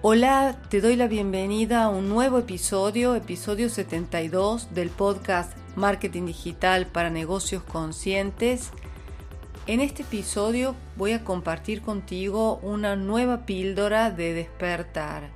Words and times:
Hola, 0.00 0.54
te 0.68 0.80
doy 0.80 0.94
la 0.94 1.08
bienvenida 1.08 1.82
a 1.82 1.88
un 1.88 2.08
nuevo 2.08 2.38
episodio, 2.38 3.16
episodio 3.16 3.68
72 3.68 4.72
del 4.72 4.90
podcast 4.90 5.52
Marketing 5.74 6.26
Digital 6.26 6.86
para 6.86 7.10
Negocios 7.10 7.64
Conscientes. 7.64 8.70
En 9.66 9.80
este 9.80 10.02
episodio 10.02 10.76
voy 10.94 11.14
a 11.14 11.24
compartir 11.24 11.82
contigo 11.82 12.60
una 12.62 12.94
nueva 12.94 13.44
píldora 13.44 14.12
de 14.12 14.34
despertar, 14.34 15.30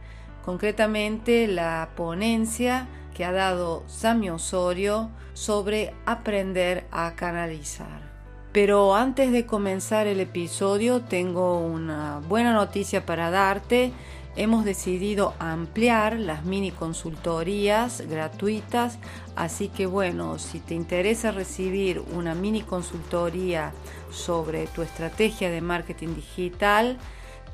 concretamente 0.45 1.49
la 1.49 1.89
ponencia 1.97 2.87
que 3.17 3.25
ha 3.25 3.33
dado 3.33 3.83
Sami 3.89 4.31
Osorio 4.31 5.11
sobre 5.33 5.93
aprender 6.07 6.87
a 6.93 7.17
canalizar. 7.17 8.13
Pero 8.53 8.95
antes 8.95 9.33
de 9.33 9.45
comenzar 9.45 10.07
el 10.07 10.21
episodio 10.21 11.01
tengo 11.01 11.59
una 11.59 12.21
buena 12.29 12.53
noticia 12.53 13.05
para 13.05 13.31
darte 13.31 13.93
hemos 14.37 14.65
decidido 14.65 15.35
ampliar 15.39 16.19
las 16.19 16.45
mini 16.45 16.71
consultorías 16.71 18.03
gratuitas, 18.09 18.99
así 19.37 19.69
que 19.69 19.87
bueno, 19.87 20.39
si 20.39 20.61
te 20.61 20.75
interesa 20.75 21.33
recibir 21.33 22.03
una 22.13 22.35
mini 22.35 22.63
consultoría 22.63 23.73
sobre 24.11 24.67
tu 24.67 24.83
estrategia 24.83 25.51
de 25.51 25.61
marketing 25.61 26.15
digital, 26.15 26.99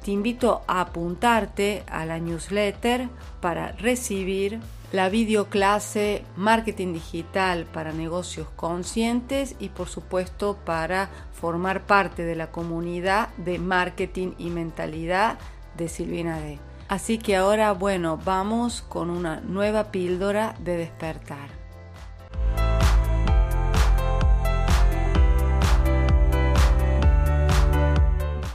te 0.04 0.12
invito 0.12 0.62
a 0.68 0.82
apuntarte 0.82 1.82
a 1.88 2.04
la 2.04 2.18
newsletter 2.18 3.08
para 3.40 3.72
recibir 3.72 4.60
la 4.92 5.08
videoclase 5.10 6.24
Marketing 6.36 6.94
Digital 6.94 7.66
para 7.66 7.92
Negocios 7.92 8.48
Conscientes 8.56 9.54
y 9.58 9.68
por 9.68 9.88
supuesto 9.88 10.56
para 10.64 11.10
formar 11.32 11.84
parte 11.84 12.24
de 12.24 12.36
la 12.36 12.50
comunidad 12.50 13.28
de 13.36 13.58
marketing 13.58 14.32
y 14.38 14.48
mentalidad 14.48 15.38
de 15.76 15.88
Silvina 15.88 16.40
D. 16.40 16.67
Así 16.88 17.18
que 17.18 17.36
ahora, 17.36 17.72
bueno, 17.72 18.18
vamos 18.24 18.80
con 18.80 19.10
una 19.10 19.42
nueva 19.42 19.92
píldora 19.92 20.54
de 20.58 20.78
despertar. 20.78 21.50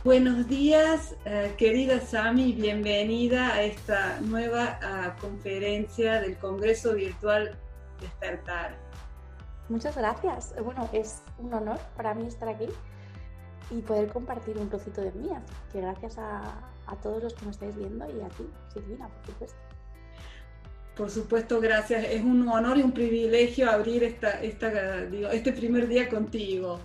Buenos 0.03 0.47
días, 0.47 1.15
eh, 1.25 1.53
querida 1.59 2.01
Sami, 2.01 2.53
bienvenida 2.53 3.53
a 3.53 3.61
esta 3.61 4.19
nueva 4.21 4.79
ah, 4.81 5.15
conferencia 5.21 6.19
del 6.19 6.35
Congreso 6.37 6.95
Virtual 6.95 7.55
Despertar. 8.01 8.75
Muchas 9.69 9.95
gracias. 9.95 10.55
Bueno, 10.61 10.89
es 10.91 11.21
un 11.37 11.53
honor 11.53 11.79
para 11.95 12.15
mí 12.15 12.25
estar 12.25 12.49
aquí 12.49 12.67
y 13.69 13.81
poder 13.81 14.09
compartir 14.09 14.57
un 14.57 14.69
trocito 14.69 15.01
de 15.01 15.11
mí. 15.11 15.29
que 15.71 15.81
gracias 15.81 16.17
a, 16.17 16.72
a 16.94 17.02
todos 17.02 17.23
los 17.23 17.33
que 17.33 17.45
nos 17.45 17.55
estáis 17.55 17.75
viendo 17.75 18.05
y 18.05 18.22
a 18.22 18.30
ti, 18.30 18.45
Silvina, 18.73 19.09
por 19.09 19.25
supuesto. 19.25 19.57
Por 20.95 21.09
supuesto, 21.09 21.59
gracias. 21.59 22.06
Es 22.06 22.22
un 22.22 22.47
honor 22.47 22.78
y 22.78 22.84
un 22.84 22.91
privilegio 22.91 23.69
abrir 23.69 24.03
esta, 24.03 24.41
este 24.41 25.53
primer 25.53 25.88
día 25.88 26.07
contigo. 26.07 26.79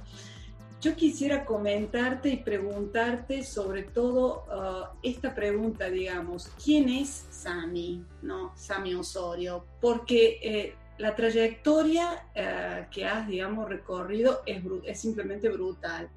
Yo 0.80 0.94
quisiera 0.94 1.44
comentarte 1.44 2.30
y 2.30 2.36
preguntarte 2.36 3.42
sobre 3.42 3.82
todo 3.82 4.44
uh, 4.46 4.96
esta 5.02 5.34
pregunta, 5.34 5.90
digamos, 5.90 6.50
¿quién 6.64 6.88
es 6.88 7.26
Sami? 7.30 8.04
¿No? 8.22 8.52
Sami 8.56 8.94
Osorio. 8.94 9.66
Porque 9.80 10.38
eh, 10.40 10.74
la 10.96 11.14
trayectoria 11.14 12.28
eh, 12.34 12.86
que 12.90 13.04
has, 13.04 13.26
digamos, 13.26 13.68
recorrido 13.68 14.42
es, 14.46 14.62
es 14.84 15.00
simplemente 15.00 15.48
brutal. 15.48 16.08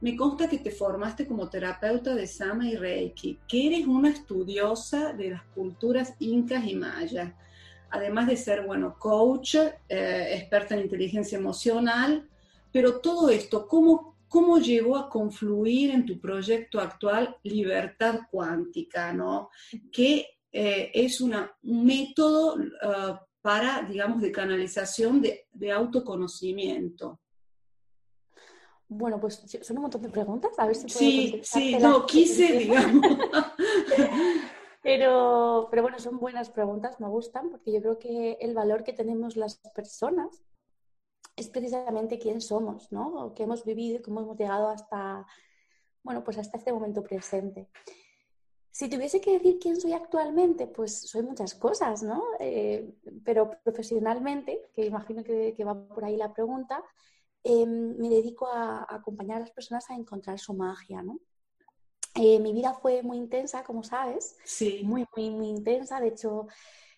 Me 0.00 0.16
consta 0.16 0.48
que 0.48 0.58
te 0.58 0.70
formaste 0.70 1.26
como 1.26 1.50
terapeuta 1.50 2.14
de 2.14 2.26
Sama 2.26 2.66
y 2.66 2.74
Reiki, 2.74 3.38
que 3.46 3.66
eres 3.66 3.86
una 3.86 4.08
estudiosa 4.08 5.12
de 5.12 5.30
las 5.30 5.42
culturas 5.54 6.14
incas 6.20 6.64
y 6.66 6.74
mayas, 6.74 7.34
además 7.90 8.26
de 8.26 8.36
ser, 8.38 8.64
bueno, 8.64 8.96
coach, 8.98 9.56
eh, 9.56 10.36
experta 10.38 10.74
en 10.74 10.82
inteligencia 10.82 11.36
emocional, 11.36 12.26
pero 12.72 13.00
todo 13.00 13.28
esto, 13.28 13.68
¿cómo, 13.68 14.16
¿cómo 14.26 14.58
llegó 14.58 14.96
a 14.96 15.10
confluir 15.10 15.90
en 15.90 16.06
tu 16.06 16.18
proyecto 16.18 16.80
actual 16.80 17.36
Libertad 17.42 18.20
Cuántica, 18.30 19.12
¿no? 19.12 19.50
que 19.92 20.26
eh, 20.50 20.90
es 20.94 21.20
un 21.20 21.34
método 21.62 22.58
eh, 22.58 23.18
para, 23.42 23.82
digamos, 23.82 24.22
de 24.22 24.32
canalización 24.32 25.20
de 25.20 25.72
autoconocimiento? 25.72 27.20
Bueno, 28.92 29.20
pues 29.20 29.44
son 29.62 29.76
un 29.76 29.82
montón 29.82 30.02
de 30.02 30.08
preguntas, 30.08 30.58
a 30.58 30.66
ver 30.66 30.74
si 30.74 30.82
puedo 30.82 30.98
Sí, 30.98 31.40
sí, 31.44 31.76
no, 31.78 32.04
quise, 32.06 32.58
digamos. 32.58 33.06
pero, 34.82 35.68
pero 35.70 35.82
bueno, 35.82 36.00
son 36.00 36.18
buenas 36.18 36.50
preguntas, 36.50 36.98
me 36.98 37.06
gustan, 37.06 37.50
porque 37.50 37.70
yo 37.70 37.80
creo 37.80 37.98
que 38.00 38.32
el 38.40 38.52
valor 38.52 38.82
que 38.82 38.92
tenemos 38.92 39.36
las 39.36 39.58
personas 39.76 40.42
es 41.36 41.48
precisamente 41.48 42.18
quién 42.18 42.40
somos, 42.40 42.90
¿no? 42.90 43.32
qué 43.32 43.44
hemos 43.44 43.64
vivido 43.64 43.98
y 43.98 44.02
cómo 44.02 44.22
hemos 44.22 44.36
llegado 44.36 44.68
hasta, 44.68 45.24
bueno, 46.02 46.24
pues 46.24 46.38
hasta 46.38 46.58
este 46.58 46.72
momento 46.72 47.04
presente. 47.04 47.68
Si 48.72 48.88
tuviese 48.88 49.20
que 49.20 49.34
decir 49.34 49.60
quién 49.60 49.80
soy 49.80 49.92
actualmente, 49.92 50.66
pues 50.66 51.02
soy 51.02 51.22
muchas 51.22 51.54
cosas, 51.54 52.02
¿no? 52.02 52.24
Eh, 52.40 52.92
pero 53.24 53.52
profesionalmente, 53.62 54.68
que 54.74 54.84
imagino 54.84 55.22
que, 55.22 55.54
que 55.56 55.64
va 55.64 55.76
por 55.76 56.04
ahí 56.04 56.16
la 56.16 56.32
pregunta, 56.32 56.82
Em, 57.42 57.96
me 57.96 58.08
dedico 58.08 58.46
a, 58.46 58.86
acompañar 58.88 59.38
a 59.38 59.40
las 59.40 59.50
personas 59.50 59.88
a 59.90 59.94
encontrar 59.94 60.38
su 60.38 60.54
magia, 60.54 61.02
¿no? 61.02 61.18
Eh, 62.14 62.38
mi 62.38 62.52
vida 62.52 62.74
fue 62.74 63.02
muy 63.02 63.16
intensa, 63.16 63.64
como 63.64 63.82
sabes. 63.82 64.36
Sí. 64.44 64.82
Muy, 64.84 65.06
muy, 65.16 65.30
muy 65.30 65.48
intensa. 65.48 66.00
De 66.00 66.08
hecho, 66.08 66.48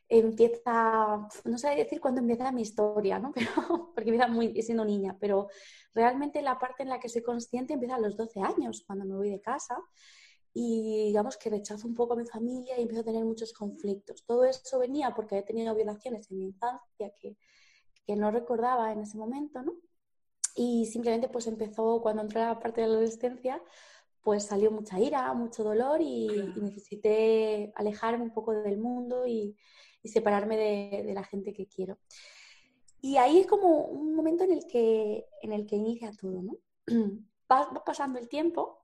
empieza, 0.09 1.29
no 1.45 1.59
sé 1.59 1.69
decir 1.71 2.01
cuándo 2.01 2.21
empieza 2.21 2.51
mi 2.53 2.63
historia, 2.63 3.19
¿no? 3.19 3.33
Pero, 3.35 3.93
porque 3.95 4.11
empieza 4.11 4.29
muy, 4.29 4.61
siendo 4.63 4.85
niña, 4.85 5.17
pero 5.21 5.49
realmente 5.95 6.43
la 6.43 6.59
parte 6.59 6.83
en 6.83 6.91
la 6.91 6.99
que 7.01 7.09
soy 7.09 7.23
consciente 7.23 7.75
empieza 7.75 7.97
a 7.97 8.01
los 8.01 8.17
12 8.17 8.41
años, 8.41 8.85
cuando 8.87 9.05
me 9.05 9.15
voy 9.15 9.31
de 9.31 9.41
casa 9.41 9.77
y 10.55 11.07
digamos 11.07 11.39
que 11.39 11.49
rechazo 11.49 11.87
un 11.89 11.95
poco 11.95 12.13
a 12.13 12.17
mi 12.17 12.27
familia 12.27 12.79
y 12.79 12.83
empiezo 12.83 13.01
a 13.01 13.05
tener 13.05 13.25
muchos 13.25 13.53
conflictos. 13.55 14.25
Todo 14.27 14.45
eso 14.45 14.79
venía 14.79 15.15
porque 15.15 15.39
he 15.39 15.43
tenido 15.43 15.75
violaciones 15.75 16.31
en 16.31 16.39
mi 16.39 16.45
infancia 16.45 17.11
que, 17.19 17.39
que 18.07 18.17
no 18.17 18.31
recordaba 18.31 18.93
en 18.93 19.01
ese 19.01 19.17
momento, 19.17 19.63
¿no? 19.63 19.73
Y 20.55 20.87
simplemente 20.87 21.29
pues 21.29 21.47
empezó, 21.47 22.01
cuando 22.03 22.23
entré 22.23 22.43
a 22.43 22.49
la 22.49 22.61
parte 22.61 22.81
de 22.81 22.87
la 22.87 22.95
adolescencia, 22.95 23.63
pues 24.23 24.45
salió 24.45 24.71
mucha 24.71 25.01
ira, 25.01 25.33
mucho 25.35 25.65
dolor 25.65 26.01
y, 26.01 26.29
necesité 26.57 27.73
alejarme 27.75 28.25
un 28.25 28.33
poco 28.33 28.53
del 28.53 28.79
mundo 28.79 29.27
y, 29.27 29.57
separarme 30.05 30.57
de, 30.57 31.15
la 31.15 31.25
gente 31.25 31.53
que 31.53 31.67
quiero. 31.67 31.99
Y 33.01 33.17
ahí 33.17 33.39
es 33.39 33.47
como 33.47 33.85
un 33.87 34.15
momento 34.15 34.45
en 34.45 34.53
el 34.53 34.67
que, 34.67 35.27
en 35.43 35.53
el 35.53 35.67
que 35.67 35.77
inicia 35.77 36.13
todo, 36.13 36.43
¿no? 36.43 36.57
Va, 37.51 37.71
pasando 37.85 38.19
el 38.19 38.29
tiempo 38.29 38.83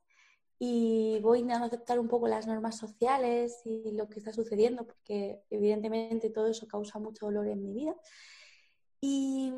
y 0.59 1.19
voy 1.23 1.49
a 1.50 1.65
aceptar 1.65 1.99
un 1.99 2.09
poco 2.09 2.29
las 2.29 2.47
normas 2.47 2.76
sociales 2.76 3.61
y 3.65 3.93
lo 3.93 4.09
que 4.09 4.19
está 4.19 4.32
sucediendo, 4.32 4.87
porque 4.87 5.43
evidentemente 5.50 6.31
todo 6.31 6.49
eso 6.49 6.67
causa 6.67 6.99
mucho 6.99 7.26
dolor 7.26 7.47
en 7.49 7.62
mi 7.62 7.73
vida. 7.73 7.97
Y 9.00 9.53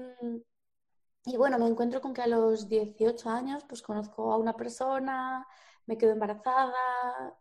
y 1.25 1.37
bueno, 1.37 1.59
me 1.59 1.67
encuentro 1.67 2.01
con 2.01 2.15
que 2.15 2.23
a 2.23 2.27
los 2.27 2.69
18 2.69 3.29
años 3.29 3.65
pues 3.69 3.83
conozco 3.83 4.33
a 4.33 4.39
una 4.39 4.57
persona, 4.57 5.47
me 5.87 5.99
quedo 5.99 6.13
embarazada, 6.13 6.73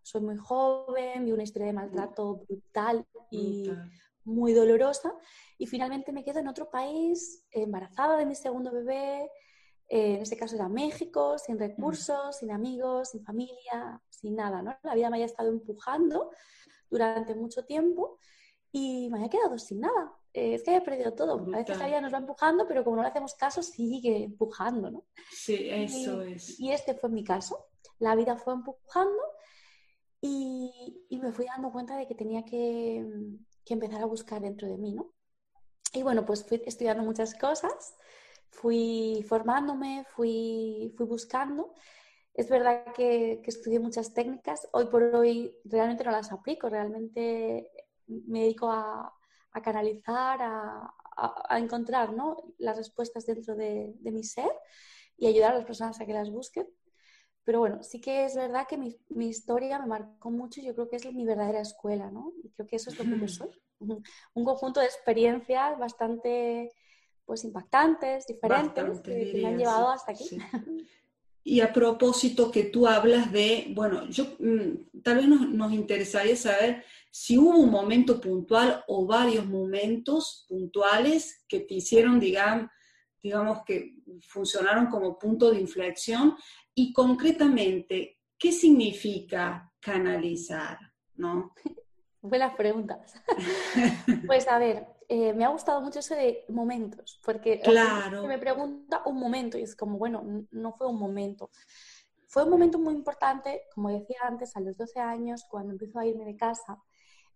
soy 0.02 0.22
muy 0.22 0.38
joven, 0.38 1.26
vi 1.26 1.32
una 1.32 1.44
historia 1.44 1.68
de 1.68 1.74
maltrato 1.74 2.38
brutal 2.48 3.06
y 3.32 3.72
muy 4.26 4.54
dolorosa 4.54 5.14
y 5.58 5.66
finalmente 5.66 6.12
me 6.12 6.24
quedo 6.24 6.40
en 6.40 6.48
otro 6.48 6.70
país 6.70 7.46
embarazada 7.52 8.18
de 8.18 8.26
mi 8.26 8.36
segundo 8.36 8.72
bebé, 8.72 9.30
eh, 9.88 10.16
en 10.16 10.22
ese 10.22 10.38
caso 10.38 10.56
era 10.56 10.70
México, 10.70 11.38
sin 11.40 11.58
recursos, 11.58 12.38
sin 12.38 12.52
amigos, 12.52 13.10
sin 13.10 13.24
familia, 13.24 14.02
sin 14.10 14.36
nada, 14.36 14.62
¿no? 14.62 14.78
La 14.84 14.94
vida 14.94 15.10
me 15.10 15.18
había 15.18 15.26
estado 15.26 15.50
empujando 15.50 16.32
durante 16.90 17.34
mucho 17.34 17.66
tiempo 17.66 18.20
y 18.72 19.10
me 19.10 19.18
había 19.18 19.30
quedado 19.30 19.58
sin 19.58 19.82
nada. 19.82 20.19
Eh, 20.34 20.56
es 20.56 20.64
que 20.64 20.72
haya 20.72 20.84
perdido 20.84 21.14
todo. 21.14 21.46
A 21.54 21.58
veces 21.58 21.78
la 21.78 21.88
vida 21.88 22.02
nos 22.02 22.14
va 22.14 22.20
empujando, 22.20 22.68
pero 22.68 22.84
como 22.84 22.98
no 22.98 23.02
le 23.02 23.10
hacemos 23.10 23.34
caso, 23.34 23.64
sigue 23.64 24.24
empujando, 24.24 24.92
¿no? 24.92 25.06
Sí, 25.32 25.70
eso 25.70 26.22
es. 26.22 26.60
Y 26.60 26.72
este 26.72 26.94
fue 26.94 27.10
mi 27.10 27.24
caso. 27.24 27.68
La 28.00 28.16
vida 28.16 28.38
fue 28.38 28.54
empujando 28.54 29.22
Y, 30.22 31.06
y, 31.10 31.18
me 31.20 31.32
fui 31.32 31.46
dando 31.46 31.72
cuenta 31.72 31.96
de 31.98 32.06
que 32.08 32.16
tenía 32.16 32.44
que, 32.44 33.06
que, 33.66 33.74
empezar 33.74 34.02
a 34.02 34.06
buscar 34.06 34.42
dentro 34.42 34.68
de 34.68 34.78
mí, 34.78 34.92
¿no? 34.94 35.14
Y 35.94 36.04
bueno, 36.04 36.26
pues 36.26 36.44
fui 36.46 36.62
estudiando 36.66 37.04
muchas 37.04 37.34
cosas, 37.36 37.96
fui 38.50 39.26
formándome, 39.28 40.06
fui, 40.10 40.94
fui 40.98 41.06
buscando. 41.06 41.74
Es 42.34 42.50
verdad 42.50 42.94
que, 42.94 43.42
que 43.44 43.50
estudié 43.50 43.80
muchas 43.80 44.14
técnicas, 44.14 44.68
hoy 44.74 44.86
por 44.88 45.04
hoy 45.04 45.56
realmente 45.64 46.04
no 46.04 46.12
las 46.12 46.32
aplico, 46.32 46.70
realmente 46.70 47.72
me 48.08 48.42
dedico 48.42 48.70
a, 48.72 49.14
a 49.52 49.62
canalizar, 49.62 50.42
a, 50.42 50.94
a, 51.18 51.60
encontrar 51.60 52.14
¿no? 52.14 52.38
las 52.58 52.78
respuestas 52.78 53.26
dentro 53.26 53.56
de, 53.56 53.94
de, 54.00 54.12
mi 54.12 54.24
ser 54.24 54.52
y 55.18 55.28
ayudar 55.28 55.54
a 55.54 55.58
las 55.58 55.66
personas 55.66 56.00
a 56.00 56.06
que 56.06 56.14
las 56.14 56.30
busquen. 56.30 56.68
Pero 57.44 57.60
bueno, 57.60 57.82
sí 57.82 58.00
que 58.00 58.26
es 58.26 58.36
verdad 58.36 58.68
que 58.68 58.78
mi, 58.78 58.96
mi 59.10 59.28
historia 59.28 59.80
me 59.80 59.88
marcó 59.88 60.30
mucho 60.30 60.62
y 60.62 60.66
yo 60.66 60.76
creo 60.76 60.88
que 60.88 60.98
es 60.98 61.14
mi 61.14 61.26
verdadera 61.26 61.62
escuela, 61.62 62.12
¿no? 62.12 62.34
Y 62.44 62.50
creo 62.52 62.68
que 62.68 62.76
eso 62.76 62.90
es 62.92 63.00
lo 63.00 63.06
que 63.06 63.20
yo 63.20 63.28
soy. 63.28 63.50
Un 64.34 64.46
conjunto 64.46 64.80
de 64.80 64.86
experiencias 64.86 65.78
bastante 65.80 66.72
pues 67.26 67.44
impactantes, 67.44 68.26
diferentes, 68.26 69.02
que, 69.02 69.34
me 69.36 69.48
han 69.48 69.58
llevado 69.58 69.90
hasta 69.90 70.12
aquí. 70.12 70.26
Y 71.50 71.62
a 71.62 71.74
propósito 71.74 72.52
que 72.52 72.66
tú 72.66 72.86
hablas 72.86 73.32
de, 73.32 73.72
bueno, 73.72 74.08
yo 74.08 74.36
mm, 74.38 75.02
tal 75.02 75.16
vez 75.18 75.28
nos, 75.28 75.50
nos, 75.50 75.74
interesaría 75.74 76.36
saber 76.36 76.84
si 77.10 77.40
hubo 77.40 77.58
un 77.58 77.72
momento 77.72 78.22
puntual 78.22 78.84
o 78.88 79.08
varios 79.08 79.48
momentos 79.48 80.46
puntuales 80.48 81.44
que 81.48 81.62
te 81.62 81.74
hicieron, 81.74 82.20
digamos, 82.20 82.70
digamos 83.24 83.64
que 83.66 83.96
funcionaron 84.22 84.92
como 84.92 85.18
punto 85.18 85.50
de 85.50 85.60
inflexión 85.60 86.36
y 86.76 86.94
concretamente, 86.94 88.20
¿qué 88.38 88.52
significa 88.52 89.74
canalizar? 89.80 90.78
¿No? 91.16 91.56
Buenas 92.22 92.54
preguntas. 92.56 93.16
pues 94.28 94.48
a 94.48 94.60
ver, 94.60 94.86
eh, 95.12 95.34
me 95.34 95.44
ha 95.44 95.50
gustado 95.50 95.82
mucho 95.82 96.00
eso 96.00 96.14
de 96.14 96.46
momentos, 96.50 97.20
porque 97.26 97.60
claro. 97.60 98.28
me 98.28 98.38
pregunta 98.38 99.02
un 99.08 99.20
momento 99.20 99.58
y 99.58 99.64
es 99.64 99.76
como, 99.76 99.98
bueno, 99.98 100.46
no 100.52 100.74
fue 100.74 100.88
un 100.88 101.00
momento. 101.00 101.50
Fue 102.28 102.44
un 102.44 102.52
momento 102.52 102.78
muy 102.78 102.94
importante, 102.94 103.64
como 103.74 103.90
decía 103.90 104.20
antes, 104.22 104.56
a 104.56 104.60
los 104.60 104.78
12 104.78 105.00
años, 105.00 105.46
cuando 105.50 105.72
empezó 105.72 105.98
a 105.98 106.06
irme 106.06 106.26
de 106.26 106.38
casa, 106.38 106.78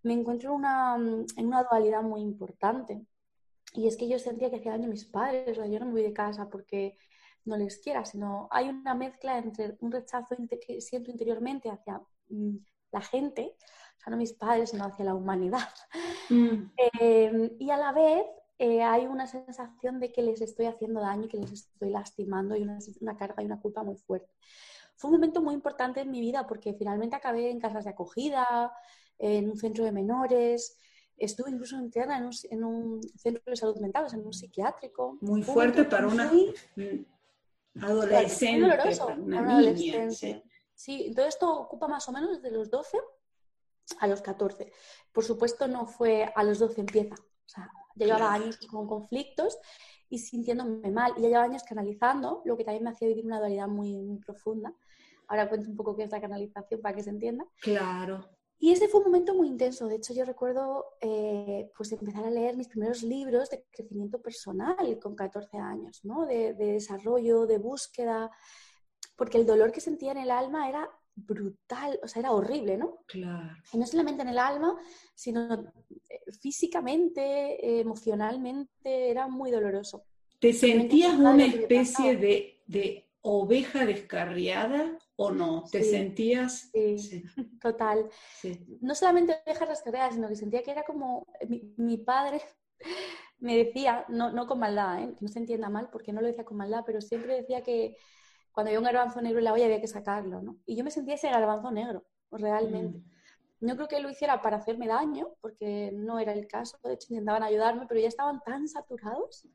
me 0.04 0.14
encuentro 0.14 0.52
en 0.52 0.56
una, 0.58 0.96
en 0.96 1.48
una 1.48 1.64
dualidad 1.64 2.04
muy 2.04 2.22
importante. 2.22 3.08
Y 3.74 3.88
es 3.88 3.98
que 3.98 4.08
yo 4.08 4.20
sentía 4.20 4.52
que 4.52 4.58
hacía 4.58 4.74
daño 4.74 4.86
a 4.86 4.92
mis 4.92 5.06
padres, 5.06 5.58
o 5.58 5.66
yo 5.66 5.80
no 5.80 5.88
me 5.88 5.94
voy 5.94 6.04
de 6.04 6.14
casa 6.14 6.48
porque 6.52 6.96
no 7.46 7.58
les 7.58 7.80
quiera, 7.80 8.06
sino 8.06 8.48
hay 8.52 8.70
una 8.70 8.94
mezcla 8.94 9.40
entre 9.40 9.78
un 9.80 9.92
rechazo 9.92 10.36
que 10.62 10.80
siento 10.80 11.10
interiormente 11.10 11.72
hacia 11.72 12.00
mm, 12.30 12.58
la 12.94 13.02
gente, 13.02 13.56
o 13.98 14.02
sea, 14.02 14.12
no 14.12 14.18
mis 14.18 14.34
padres, 14.34 14.70
sino 14.70 14.86
hacia 14.86 15.06
la 15.06 15.16
humanidad. 15.16 15.70
Mm. 16.30 16.72
Em, 16.78 17.52
y 17.60 17.70
a 17.70 17.78
la 17.78 17.92
vez 17.92 18.26
eh, 18.58 18.82
hay 18.82 19.08
una 19.08 19.28
sensación 19.28 20.00
de 20.00 20.12
que 20.12 20.22
les 20.22 20.40
estoy 20.40 20.68
haciendo 20.68 21.02
daño, 21.02 21.28
que 21.28 21.38
les 21.38 21.52
estoy 21.52 21.90
lastimando 21.90 22.56
y 22.56 22.62
una, 22.62 22.78
una 23.02 23.18
carga 23.18 23.44
y 23.44 23.46
una 23.46 23.60
culpa 23.60 23.84
muy 23.84 23.98
fuerte. 23.98 24.32
Fue 24.96 25.10
un 25.10 25.18
momento 25.18 25.42
muy 25.42 25.54
importante 25.54 26.00
en 26.00 26.12
mi 26.12 26.22
vida 26.22 26.48
porque 26.48 26.74
finalmente 26.74 27.16
acabé 27.16 27.50
en 27.50 27.60
casas 27.60 27.84
de 27.84 27.90
acogida, 27.90 28.72
en 29.18 29.50
un 29.50 29.58
centro 29.58 29.84
de 29.84 29.92
menores, 29.92 30.78
estuve 31.18 31.52
incluso 31.52 31.78
interna 31.78 32.18
en 32.18 32.26
un, 32.26 32.34
en 32.50 32.64
un 32.64 33.02
centro 33.18 33.44
de 33.46 33.56
salud 33.56 33.78
mental, 33.78 34.06
o 34.06 34.10
sea, 34.10 34.20
en 34.20 34.26
un 34.26 34.34
psiquiátrico. 34.34 35.18
Muy 35.22 35.44
fuerte 35.44 35.84
para 35.86 36.08
una 36.08 36.32
adolescente. 37.82 38.60
Muy 38.60 38.70
doloroso 38.70 39.06
para 39.08 39.22
una, 39.22 39.58
adolescente. 39.58 40.12
Sí. 40.12 40.44
Todo 41.16 41.26
esto 41.26 41.52
ocupa 41.52 41.88
más 41.88 42.08
o 42.10 42.12
menos 42.12 42.42
desde 42.42 42.56
los 42.56 42.70
12 42.70 42.98
a 44.00 44.08
los 44.08 44.22
14. 44.22 44.72
Por 45.12 45.24
supuesto, 45.24 45.68
no 45.68 45.86
fue 45.86 46.32
a 46.36 46.44
los 46.44 46.60
12 46.60 46.82
empieza. 46.82 47.16
O 47.16 47.50
sea, 47.50 47.72
ya 47.96 48.06
llevaba 48.06 48.34
años 48.34 48.58
con 48.70 48.88
conflictos 48.88 49.58
y 50.10 50.20
sintiéndome 50.20 50.92
mal. 50.92 51.14
Y 51.18 51.22
ya 51.22 51.28
llevaba 51.28 51.46
años 51.46 51.64
canalizando, 51.64 52.42
lo 52.46 52.58
que 52.58 52.64
también 52.64 52.84
me 52.84 52.92
hacía 52.92 53.08
vivir 53.08 53.26
una 53.26 53.40
dualidad 53.40 53.68
muy, 53.68 53.94
muy 54.02 54.18
profunda. 54.20 54.74
Ahora 55.28 55.50
cuento 55.50 55.70
un 55.70 55.76
poco 55.76 55.96
qué 55.96 56.04
es 56.04 56.12
la 56.12 56.22
canalización 56.22 56.82
para 56.82 56.96
que 56.96 57.04
se 57.04 57.10
entienda. 57.10 57.46
Claro. 57.62 58.30
Y 58.60 58.72
ese 58.72 58.88
fue 58.88 59.02
un 59.02 59.08
momento 59.08 59.34
muy 59.34 59.48
intenso. 59.50 59.88
De 59.88 59.96
hecho, 59.96 60.14
yo 60.14 60.24
recuerdo 60.24 60.96
eh, 61.02 61.70
pues 61.76 61.92
empezar 61.92 62.24
a 62.24 62.30
leer 62.30 62.56
mis 62.56 62.70
primeros 62.70 63.04
libros 63.04 63.50
de 63.50 63.66
crecimiento 63.70 64.22
personal 64.22 65.00
con 65.02 65.16
14 65.16 65.58
años, 65.58 66.00
¿no? 66.04 66.26
de, 66.26 66.54
desarrollo, 66.54 67.46
de 67.46 67.58
búsqueda, 67.58 68.32
porque 69.16 69.38
el 69.38 69.46
dolor 69.46 69.72
que 69.72 69.82
sentía 69.82 70.12
en 70.12 70.18
el 70.18 70.32
alma 70.32 70.70
era 70.70 70.90
brutal, 71.16 72.00
o 72.02 72.08
sea, 72.08 72.22
era 72.22 72.32
horrible, 72.32 72.78
¿no? 72.78 73.04
Claro. 73.08 73.56
Y 73.72 73.78
no 73.78 73.86
solamente 73.86 74.24
en 74.24 74.30
el 74.30 74.40
alma, 74.40 74.80
sino 75.14 75.54
eh, 76.10 76.22
físicamente, 76.42 77.80
emocionalmente, 77.80 79.10
era 79.10 79.28
muy 79.28 79.52
doloroso. 79.52 80.06
¿Te 80.40 80.54
sentías 80.54 81.14
una 81.14 81.46
especie 81.46 82.18
de, 82.18 82.62
de 82.66 83.08
oveja 83.22 83.86
descarriada 83.86 84.98
o 85.16 85.32
no? 85.32 85.64
¿Te 85.72 85.84
sentías? 85.84 86.70
Sí, 86.74 87.24
total. 87.62 88.10
No 88.82 88.96
solamente 88.96 89.38
oveja 89.46 89.66
descarriada, 89.66 90.12
sino 90.12 90.28
que 90.28 90.36
sentía 90.36 90.64
que 90.64 90.72
era 90.72 90.84
como 90.84 91.26
mi, 91.78 91.98
padre 91.98 92.42
me 93.40 93.56
decía, 93.56 94.06
no, 94.10 94.32
no 94.32 94.48
con 94.48 94.60
maldad, 94.60 95.04
¿eh? 95.04 95.14
que 95.16 95.24
no 95.24 95.30
se 95.30 95.40
entienda 95.40 95.70
mal, 95.70 95.90
porque 95.92 96.12
no 96.12 96.22
lo 96.22 96.28
decía 96.28 96.44
con 96.44 96.58
maldad, 96.58 96.84
pero 96.86 97.00
siempre 97.00 97.36
decía 97.36 97.62
que 97.62 97.96
cuando 98.54 98.70
había 98.70 98.80
un 98.80 98.86
garbanzo 98.86 99.22
negro 99.22 99.40
en 99.40 99.46
la 99.46 99.54
olla 99.54 99.66
había 99.66 99.82
que 99.82 99.88
sacarlo, 99.88 100.42
¿no? 100.42 100.58
Y 100.66 100.76
yo 100.76 100.84
me 100.84 100.92
sentía 100.92 101.16
ese 101.16 101.30
garbanzo 101.30 101.72
negro, 101.72 102.06
realmente. 102.32 103.00
Mm. 103.00 103.14
No 103.66 103.76
creo 103.76 103.88
que 103.88 104.02
lo 104.02 104.10
hiciera 104.10 104.42
para 104.42 104.58
hacerme 104.58 104.88
daño, 104.88 105.30
porque 105.42 105.92
no 105.94 106.20
era 106.20 106.34
el 106.34 106.48
caso. 106.48 106.78
De 106.84 106.94
hecho, 106.94 107.08
intentaban 107.10 107.44
ayudarme, 107.44 107.86
pero 107.88 108.00
ya 108.00 108.10
estaban 108.10 108.42
tan 108.42 108.68
saturados, 108.68 109.48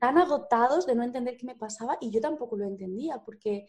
tan 0.00 0.18
agotados 0.18 0.84
de 0.84 0.96
no 0.96 1.04
entender 1.04 1.36
qué 1.36 1.46
me 1.46 1.54
pasaba, 1.54 1.96
y 2.00 2.10
yo 2.10 2.20
tampoco 2.20 2.56
lo 2.56 2.66
entendía, 2.66 3.22
porque 3.24 3.66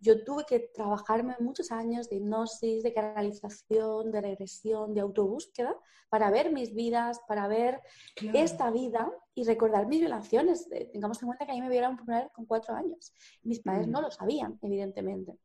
yo 0.00 0.24
tuve 0.24 0.44
que 0.46 0.60
trabajarme 0.74 1.36
muchos 1.40 1.70
años 1.70 2.08
de 2.08 2.16
hipnosis, 2.16 2.82
de 2.82 2.92
canalización, 2.92 4.10
de 4.10 4.20
regresión, 4.22 4.94
de 4.94 5.02
autobúsqueda, 5.02 5.76
para 6.08 6.30
ver 6.30 6.52
mis 6.52 6.74
vidas, 6.74 7.20
para 7.28 7.46
ver 7.48 7.80
esta 8.16 8.70
vida 8.70 9.12
y 9.34 9.44
recordar 9.44 9.86
mis 9.86 10.00
violaciones. 10.00 10.68
Tengamos 10.92 11.20
en 11.22 11.26
cuenta 11.26 11.44
que 11.44 11.52
a 11.52 11.54
mí 11.54 11.60
me 11.60 11.68
violaron 11.68 11.96
por 11.96 12.06
primera 12.06 12.24
vez 12.24 12.32
con 12.32 12.46
cuatro 12.46 12.74
años. 12.74 13.12
Mis 13.42 13.60
padres 13.60 13.86
mm. 13.86 13.90
no 13.90 14.00
lo 14.00 14.10
sabían, 14.10 14.58
evidentemente. 14.62 15.38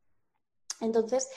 Entonces, 0.80 1.28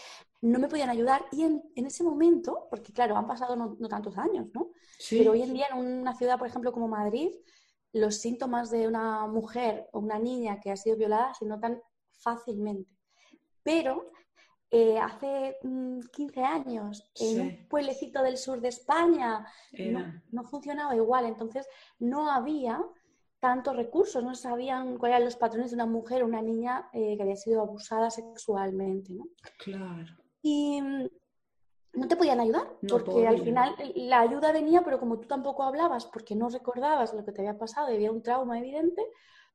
no 0.41 0.57
me 0.59 0.69
podían 0.69 0.89
ayudar 0.89 1.25
y 1.31 1.43
en, 1.43 1.61
ese 1.75 2.03
momento, 2.03 2.67
porque 2.69 2.93
claro, 2.93 3.17
han 3.17 3.27
pasado 3.27 3.55
no, 3.55 3.75
tantos 3.89 4.17
años, 4.17 4.47
¿no? 4.53 4.71
Pero 5.09 5.31
hoy 5.31 5.41
en 5.41 5.53
día 5.53 5.67
en 5.71 5.77
una 5.77 6.15
ciudad, 6.15 6.37
por 6.37 6.47
ejemplo, 6.47 6.71
como 6.71 6.87
Madrid, 6.87 7.29
los 7.91 8.15
síntomas 8.15 8.69
de 8.69 8.87
una 8.87 9.27
mujer 9.27 9.89
o 9.91 9.99
una 9.99 10.19
niña 10.19 10.59
que 10.59 10.71
ha 10.71 10.77
sido 10.77 10.95
violada 10.95 11.33
se 11.33 11.45
notan 11.45 11.81
fácilmente. 12.11 12.98
Pero 13.69 14.09
eh, 14.71 14.97
hace 14.97 15.57
15 15.61 16.39
mm, 16.39 16.43
años, 16.43 17.11
en 17.15 17.41
un 17.41 17.67
pueblecito 17.67 18.23
del 18.23 18.37
sur 18.37 18.59
de 18.59 18.69
España, 18.69 19.45
no, 19.77 20.21
no, 20.31 20.43
funcionaba 20.43 20.95
igual. 20.95 21.25
Entonces, 21.25 21.67
no 21.99 22.31
había 22.31 22.83
tantos 23.39 23.75
recursos, 23.75 24.23
no 24.23 24.33
sabían 24.33 24.97
cuáles 24.97 25.17
eran 25.17 25.25
los 25.25 25.35
patrones 25.35 25.69
de 25.69 25.75
una 25.75 25.85
mujer 25.85 26.23
o 26.23 26.25
una 26.25 26.41
niña 26.41 26.89
eh, 26.93 27.15
que 27.15 27.21
había 27.21 27.35
sido 27.35 27.61
abusada 27.61 28.09
sexualmente. 28.09 29.13
¿no? 29.13 29.25
Claro. 29.59 30.17
Y 30.41 30.81
mm, 30.81 31.07
no 31.93 32.07
te 32.07 32.15
podían 32.15 32.39
ayudar, 32.39 32.67
porque 32.87 33.27
al 33.27 33.43
final 33.43 33.75
la 33.95 34.21
ayuda 34.21 34.51
venía, 34.51 34.81
pero 34.83 34.99
como 34.99 35.19
tú 35.19 35.27
tampoco 35.27 35.61
hablabas, 35.61 36.07
porque 36.07 36.35
no 36.35 36.49
recordabas 36.49 37.13
lo 37.13 37.23
que 37.23 37.31
te 37.31 37.41
había 37.41 37.59
pasado 37.59 37.91
y 37.91 37.95
había 37.95 38.11
un 38.11 38.23
trauma 38.23 38.57
evidente, 38.57 39.05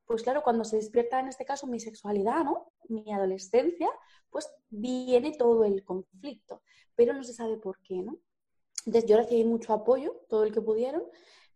pues 0.07 0.23
claro, 0.23 0.43
cuando 0.43 0.65
se 0.65 0.77
despierta 0.77 1.21
en 1.21 1.29
este 1.29 1.45
caso 1.45 1.67
mi 1.67 1.81
sexualidad, 1.81 2.45
¿no? 2.45 2.73
Mi 2.89 3.13
adolescencia, 3.13 3.89
pues 4.31 4.49
viene 4.69 5.33
todo 5.37 5.65
el 5.65 5.85
conflicto, 5.85 6.63
pero 6.95 7.15
no 7.15 7.25
se 7.25 7.33
sabe 7.33 7.57
por 7.57 7.81
qué, 7.81 8.03
¿no? 8.03 8.19
Entonces 8.87 9.09
yo 9.09 9.17
recibí 9.17 9.45
mucho 9.45 9.73
apoyo, 9.73 10.15
todo 10.29 10.45
el 10.45 10.53
que 10.53 10.61
pudieron, 10.61 11.03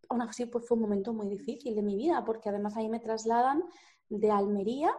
aún 0.08 0.22
así 0.22 0.46
pues 0.46 0.66
fue 0.66 0.76
un 0.76 0.82
momento 0.82 1.12
muy 1.12 1.28
difícil 1.28 1.74
de 1.74 1.82
mi 1.82 1.96
vida, 1.96 2.24
porque 2.24 2.48
además 2.48 2.76
ahí 2.76 2.88
me 2.88 3.00
trasladan 3.00 3.62
de 4.08 4.30
Almería 4.30 4.96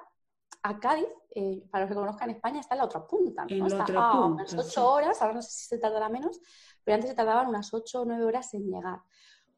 a 0.61 0.79
Cádiz, 0.79 1.07
eh, 1.35 1.63
para 1.71 1.85
los 1.85 1.89
que 1.89 1.95
conozcan 1.95 2.29
España, 2.29 2.59
está 2.59 2.75
en 2.75 2.79
la 2.79 2.85
otra 2.85 3.07
punta, 3.07 3.45
¿no? 3.49 3.67
está 3.67 3.83
a 3.83 4.25
unas 4.25 4.53
ocho 4.53 4.91
horas, 4.91 5.21
ahora 5.21 5.35
no 5.35 5.41
sé 5.41 5.51
si 5.51 5.65
se 5.65 5.77
tardará 5.77 6.09
menos, 6.09 6.39
pero 6.83 6.95
antes 6.95 7.09
se 7.09 7.15
tardaban 7.15 7.47
unas 7.47 7.73
ocho 7.73 8.01
o 8.01 8.05
nueve 8.05 8.25
horas 8.25 8.53
en 8.53 8.69
llegar. 8.69 8.99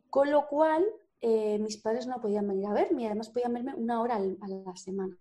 Con 0.09 0.29
lo 0.29 0.47
cual, 0.47 0.85
eh, 1.21 1.59
mis 1.59 1.77
padres 1.77 2.07
no 2.07 2.19
podían 2.19 2.47
venir 2.47 2.65
a 2.67 2.73
verme 2.73 3.03
y 3.03 3.05
además 3.05 3.29
podían 3.29 3.53
verme 3.53 3.75
una 3.75 4.01
hora 4.01 4.15
a 4.15 4.47
la 4.47 4.75
semana 4.75 5.15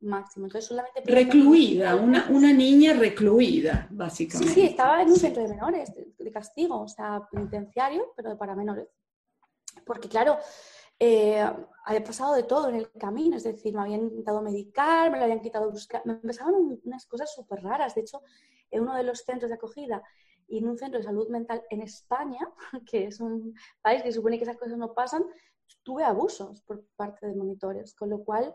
máximo. 0.00 0.46
Entonces 0.46 0.68
solamente 0.68 1.02
recluida, 1.04 1.96
una, 1.96 2.28
una, 2.30 2.52
niña 2.52 2.94
recluida, 2.94 3.86
básicamente. 3.90 4.54
Sí, 4.54 4.60
sí, 4.60 4.66
estaba 4.68 5.02
en 5.02 5.10
un 5.10 5.16
centro 5.16 5.42
de 5.42 5.48
menores, 5.48 5.92
de, 5.94 6.30
castigo, 6.32 6.80
o 6.80 6.88
sea, 6.88 7.26
penitenciario, 7.30 8.12
pero 8.16 8.38
para 8.38 8.54
menores. 8.54 8.88
Porque 9.84 10.08
claro, 10.08 10.38
eh, 10.98 11.44
había 11.84 12.04
pasado 12.04 12.34
de 12.34 12.44
todo 12.44 12.68
en 12.68 12.76
el 12.76 12.90
camino, 12.92 13.36
es 13.36 13.42
decir, 13.42 13.74
me 13.74 13.82
habían 13.82 14.02
intentado 14.02 14.40
medicar, 14.40 15.10
me 15.10 15.18
lo 15.18 15.24
habían 15.24 15.40
quitado 15.40 15.70
buscar, 15.70 16.02
me 16.04 16.12
empezaban 16.12 16.54
unas 16.84 17.06
cosas 17.06 17.34
súper 17.34 17.62
raras. 17.62 17.94
De 17.96 18.02
hecho, 18.02 18.22
en 18.70 18.82
uno 18.82 18.94
de 18.94 19.02
los 19.02 19.20
centros 19.24 19.48
de 19.48 19.56
acogida 19.56 20.02
y 20.50 20.58
en 20.58 20.68
un 20.68 20.76
centro 20.76 20.98
de 20.98 21.04
salud 21.04 21.28
mental 21.28 21.62
en 21.70 21.80
España, 21.80 22.40
que 22.90 23.06
es 23.06 23.20
un 23.20 23.54
país 23.80 24.02
que 24.02 24.12
supone 24.12 24.36
que 24.36 24.44
esas 24.44 24.58
cosas 24.58 24.76
no 24.76 24.92
pasan, 24.92 25.24
tuve 25.82 26.04
abusos 26.04 26.60
por 26.62 26.84
parte 26.96 27.26
de 27.26 27.34
monitores, 27.34 27.94
con 27.94 28.10
lo 28.10 28.24
cual 28.24 28.54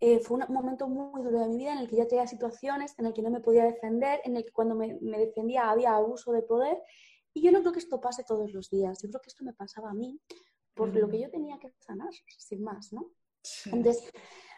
eh, 0.00 0.18
fue 0.20 0.38
un 0.38 0.52
momento 0.52 0.88
muy 0.88 1.22
duro 1.22 1.40
de 1.40 1.48
mi 1.48 1.58
vida 1.58 1.72
en 1.72 1.78
el 1.78 1.88
que 1.88 1.96
ya 1.96 2.08
tenía 2.08 2.26
situaciones 2.26 2.94
en 2.98 3.06
el 3.06 3.12
que 3.12 3.22
no 3.22 3.30
me 3.30 3.40
podía 3.40 3.64
defender, 3.64 4.20
en 4.24 4.36
el 4.36 4.44
que 4.44 4.52
cuando 4.52 4.74
me, 4.74 4.94
defendía 5.00 5.70
había 5.70 5.94
abuso 5.94 6.32
de 6.32 6.42
poder. 6.42 6.82
Y 7.34 7.42
yo 7.42 7.52
no 7.52 7.60
creo 7.60 7.72
que 7.72 7.78
esto 7.80 8.00
pase 8.00 8.24
todos 8.24 8.52
los 8.52 8.70
días, 8.70 8.98
yo 9.02 9.08
creo 9.10 9.20
que 9.20 9.28
esto 9.28 9.44
me 9.44 9.52
pasaba 9.52 9.90
a 9.90 9.94
mí 9.94 10.18
por 10.74 10.88
lo 10.94 11.08
que 11.08 11.18
mm. 11.18 11.20
yo 11.20 11.30
tenía 11.30 11.58
que 11.58 11.72
sanar, 11.78 12.10
sin 12.38 12.62
más, 12.62 12.92
¿no? 12.92 13.10
Entonces, 13.66 14.10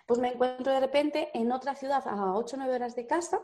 pues 0.06 0.18
me 0.18 0.32
encuentro 0.32 0.72
de 0.72 0.80
repente 0.80 1.28
en 1.34 1.52
otra 1.52 1.76
ciudad 1.76 2.02
a 2.06 2.34
8 2.34 2.56
o 2.56 2.58
9 2.58 2.74
horas 2.74 2.96
de 2.96 3.06
casa, 3.06 3.40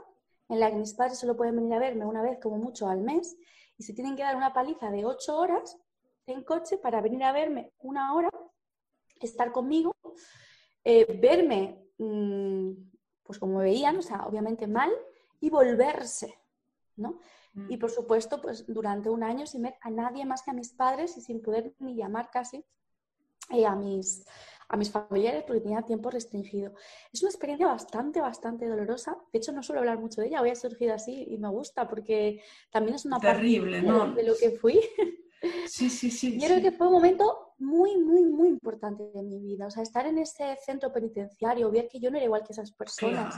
en 0.49 0.61
la 0.61 0.71
que 0.71 0.77
mis 0.77 0.95
padres 0.95 1.19
solo 1.19 1.37
pueden 1.37 1.57
venir 1.57 1.75
a 1.75 1.79
verme 1.79 2.05
una 2.05 2.23
vez 2.23 2.39
como 2.41 2.57
mucho 2.57 2.89
al 2.89 3.01
mes, 3.01 3.37
y 3.77 3.83
se 3.83 3.93
tienen 3.93 4.17
que 4.17 4.23
dar 4.23 4.37
una 4.37 4.53
paliza 4.53 4.91
de 4.91 5.05
8 5.05 5.37
horas 5.37 5.77
en 6.27 6.45
coche 6.45 6.79
para 6.79 7.01
venir 7.01 7.25
a 7.25 7.33
verme 7.33 7.73
una 7.79 8.15
hora, 8.15 8.31
estar 9.21 9.53
conmigo, 9.53 9.95
eh, 10.85 11.19
verme 11.21 11.85
Mm, 11.99 12.73
pues 13.23 13.39
como 13.39 13.59
veían, 13.59 13.97
o 13.99 14.03
sea, 14.03 14.27
obviamente 14.27 14.67
mal, 14.67 14.91
y 15.41 15.51
volverse, 15.51 16.39
¿no? 16.97 17.21
Mm. 17.55 17.71
Y 17.71 17.77
por 17.77 17.91
supuesto, 17.91 18.41
pues 18.41 18.67
durante 18.67 19.09
un 19.11 19.23
año 19.23 19.47
sin 19.47 19.63
ver 19.63 19.77
a 19.81 19.91
nadie 19.91 20.25
más 20.25 20.43
que 20.43 20.51
a 20.51 20.55
mis 20.55 20.73
padres 20.73 21.17
y 21.17 21.21
sin 21.21 21.41
poder 21.41 21.75
ni 21.79 21.95
llamar 21.95 22.31
casi 22.31 22.65
eh, 23.51 23.67
a, 23.67 23.75
mis, 23.77 24.27
a 24.75 24.77
mis 24.77 24.91
familiares 24.91 25.45
porque 25.47 25.61
tenía 25.61 25.83
tiempo 25.83 26.11
restringido. 26.11 26.73
Es 27.13 27.23
una 27.23 27.31
experiencia 27.31 27.69
bastante, 27.69 28.21
bastante 28.21 28.67
dolorosa. 28.67 29.17
De 29.33 29.39
hecho, 29.39 29.53
no 29.53 29.63
suelo 29.63 29.81
hablar 29.81 29.99
mucho 29.99 30.21
de 30.21 30.27
ella, 30.27 30.41
voy 30.41 30.51
a 30.51 30.57
surgir 30.57 30.91
así 30.91 31.27
y 31.29 31.39
me 31.39 31.49
gusta 31.49 31.89
porque 31.89 32.43
también 32.73 32.97
es 32.97 33.05
una 33.05 33.21
Terrible, 33.21 33.83
parte 33.83 33.89
¿no? 33.89 34.15
de, 34.15 34.25
lo 34.25 34.35
que 34.37 34.51
fui. 34.51 34.81
Sí, 35.67 35.91
sí, 35.91 36.11
sí. 36.11 36.41
Yo 36.41 36.47
creo 36.47 36.63
que 36.63 36.73
fue 36.73 36.87
un 36.87 36.95
momento 36.95 37.53
muy, 37.59 37.99
muy, 37.99 38.25
muy 38.25 38.49
importante 38.49 39.05
de 39.15 39.23
mi 39.23 39.39
vida. 39.39 39.67
O 39.67 39.71
sea, 39.71 39.83
estar 39.83 40.07
en 40.07 40.17
ese 40.17 40.57
centro 40.65 40.91
penitenciario, 40.91 41.71
ver 41.71 41.87
que 41.87 42.01
yo 42.01 42.11
no 42.11 42.17
era 42.17 42.25
igual 42.25 42.43
que 42.45 42.55
esas 42.55 42.73
personas. 42.73 43.37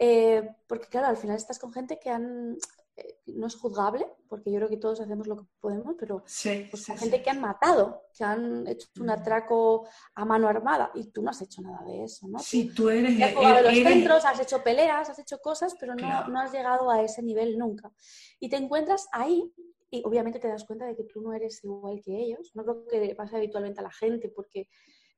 Eh, 0.00 0.42
porque, 0.66 0.88
claro, 0.88 1.06
al 1.06 1.16
final 1.16 1.36
estás 1.36 1.60
con 1.60 1.72
gente 1.72 2.00
que 2.02 2.10
han. 2.10 2.56
Eh, 3.04 3.18
no 3.26 3.46
es 3.46 3.54
juzgable, 3.54 4.06
porque 4.28 4.50
yo 4.50 4.58
creo 4.58 4.68
que 4.68 4.76
todos 4.76 5.00
hacemos 5.00 5.26
lo 5.26 5.36
que 5.36 5.44
podemos, 5.60 5.94
pero 5.98 6.22
sí, 6.26 6.66
pues, 6.70 6.86
gente 6.86 7.22
que 7.22 7.30
han 7.30 7.40
matado, 7.40 8.02
que 8.16 8.24
han 8.24 8.66
hecho 8.66 8.88
un 9.00 9.10
atraco 9.10 9.86
a 10.14 10.24
mano 10.24 10.48
armada 10.48 10.90
y 10.94 11.10
tú 11.10 11.22
no 11.22 11.30
has 11.30 11.40
hecho 11.42 11.62
nada 11.62 11.84
de 11.86 12.04
eso, 12.04 12.28
¿no? 12.28 12.38
Sí, 12.38 12.72
tú 12.74 12.90
eres. 12.90 13.20
Has 13.20 13.34
jugado 13.34 13.62
los 13.62 13.74
centros, 13.74 14.24
has 14.24 14.40
hecho 14.40 14.62
peleas, 14.62 15.08
has 15.08 15.18
hecho 15.18 15.38
cosas, 15.38 15.74
pero 15.78 15.94
no, 15.94 16.28
no 16.28 16.40
has 16.40 16.52
llegado 16.52 16.90
a 16.90 17.02
ese 17.02 17.22
nivel 17.22 17.58
nunca. 17.58 17.92
Y 18.40 18.48
te 18.48 18.56
encuentras 18.56 19.08
ahí 19.12 19.52
y 19.90 20.02
obviamente 20.04 20.38
te 20.38 20.48
das 20.48 20.64
cuenta 20.64 20.86
de 20.86 20.96
que 20.96 21.04
tú 21.04 21.20
no 21.20 21.34
eres 21.34 21.62
igual 21.62 22.00
que 22.02 22.16
ellos. 22.16 22.50
No 22.54 22.64
creo 22.64 22.86
que 22.86 23.14
pase 23.14 23.36
habitualmente 23.36 23.80
a 23.80 23.84
la 23.84 23.92
gente, 23.92 24.30
porque 24.30 24.68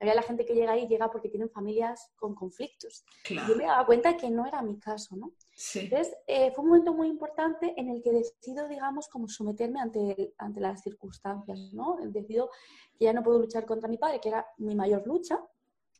la 0.01 0.23
gente 0.23 0.45
que 0.45 0.55
llega 0.55 0.73
ahí 0.73 0.87
llega 0.87 1.11
porque 1.11 1.29
tienen 1.29 1.51
familias 1.51 2.11
con 2.17 2.35
conflictos. 2.35 3.05
Yo 3.29 3.57
me 3.57 3.65
daba 3.65 3.87
cuenta 3.87 4.17
que 4.17 4.29
no 4.31 4.47
era 4.47 4.61
mi 4.61 4.79
caso, 4.79 5.17
¿no? 5.17 5.33
Entonces, 5.75 6.15
eh, 6.27 6.51
fue 6.53 6.65
un 6.65 6.71
momento 6.71 6.93
muy 6.93 7.09
importante 7.09 7.73
en 7.77 7.89
el 7.89 8.03
que 8.03 8.13
decido, 8.13 8.69
digamos, 8.69 9.09
como 9.09 9.29
someterme 9.29 9.81
ante, 9.81 10.35
ante 10.39 10.61
las 10.61 10.83
circunstancias, 10.83 11.73
¿no? 11.73 11.97
Decido 12.03 12.51
que 12.99 13.07
ya 13.07 13.13
no 13.13 13.23
puedo 13.23 13.39
luchar 13.39 13.65
contra 13.65 13.89
mi 13.89 13.97
padre, 13.97 14.21
que 14.21 14.29
era 14.29 14.47
mi 14.59 14.75
mayor 14.75 15.07
lucha, 15.07 15.41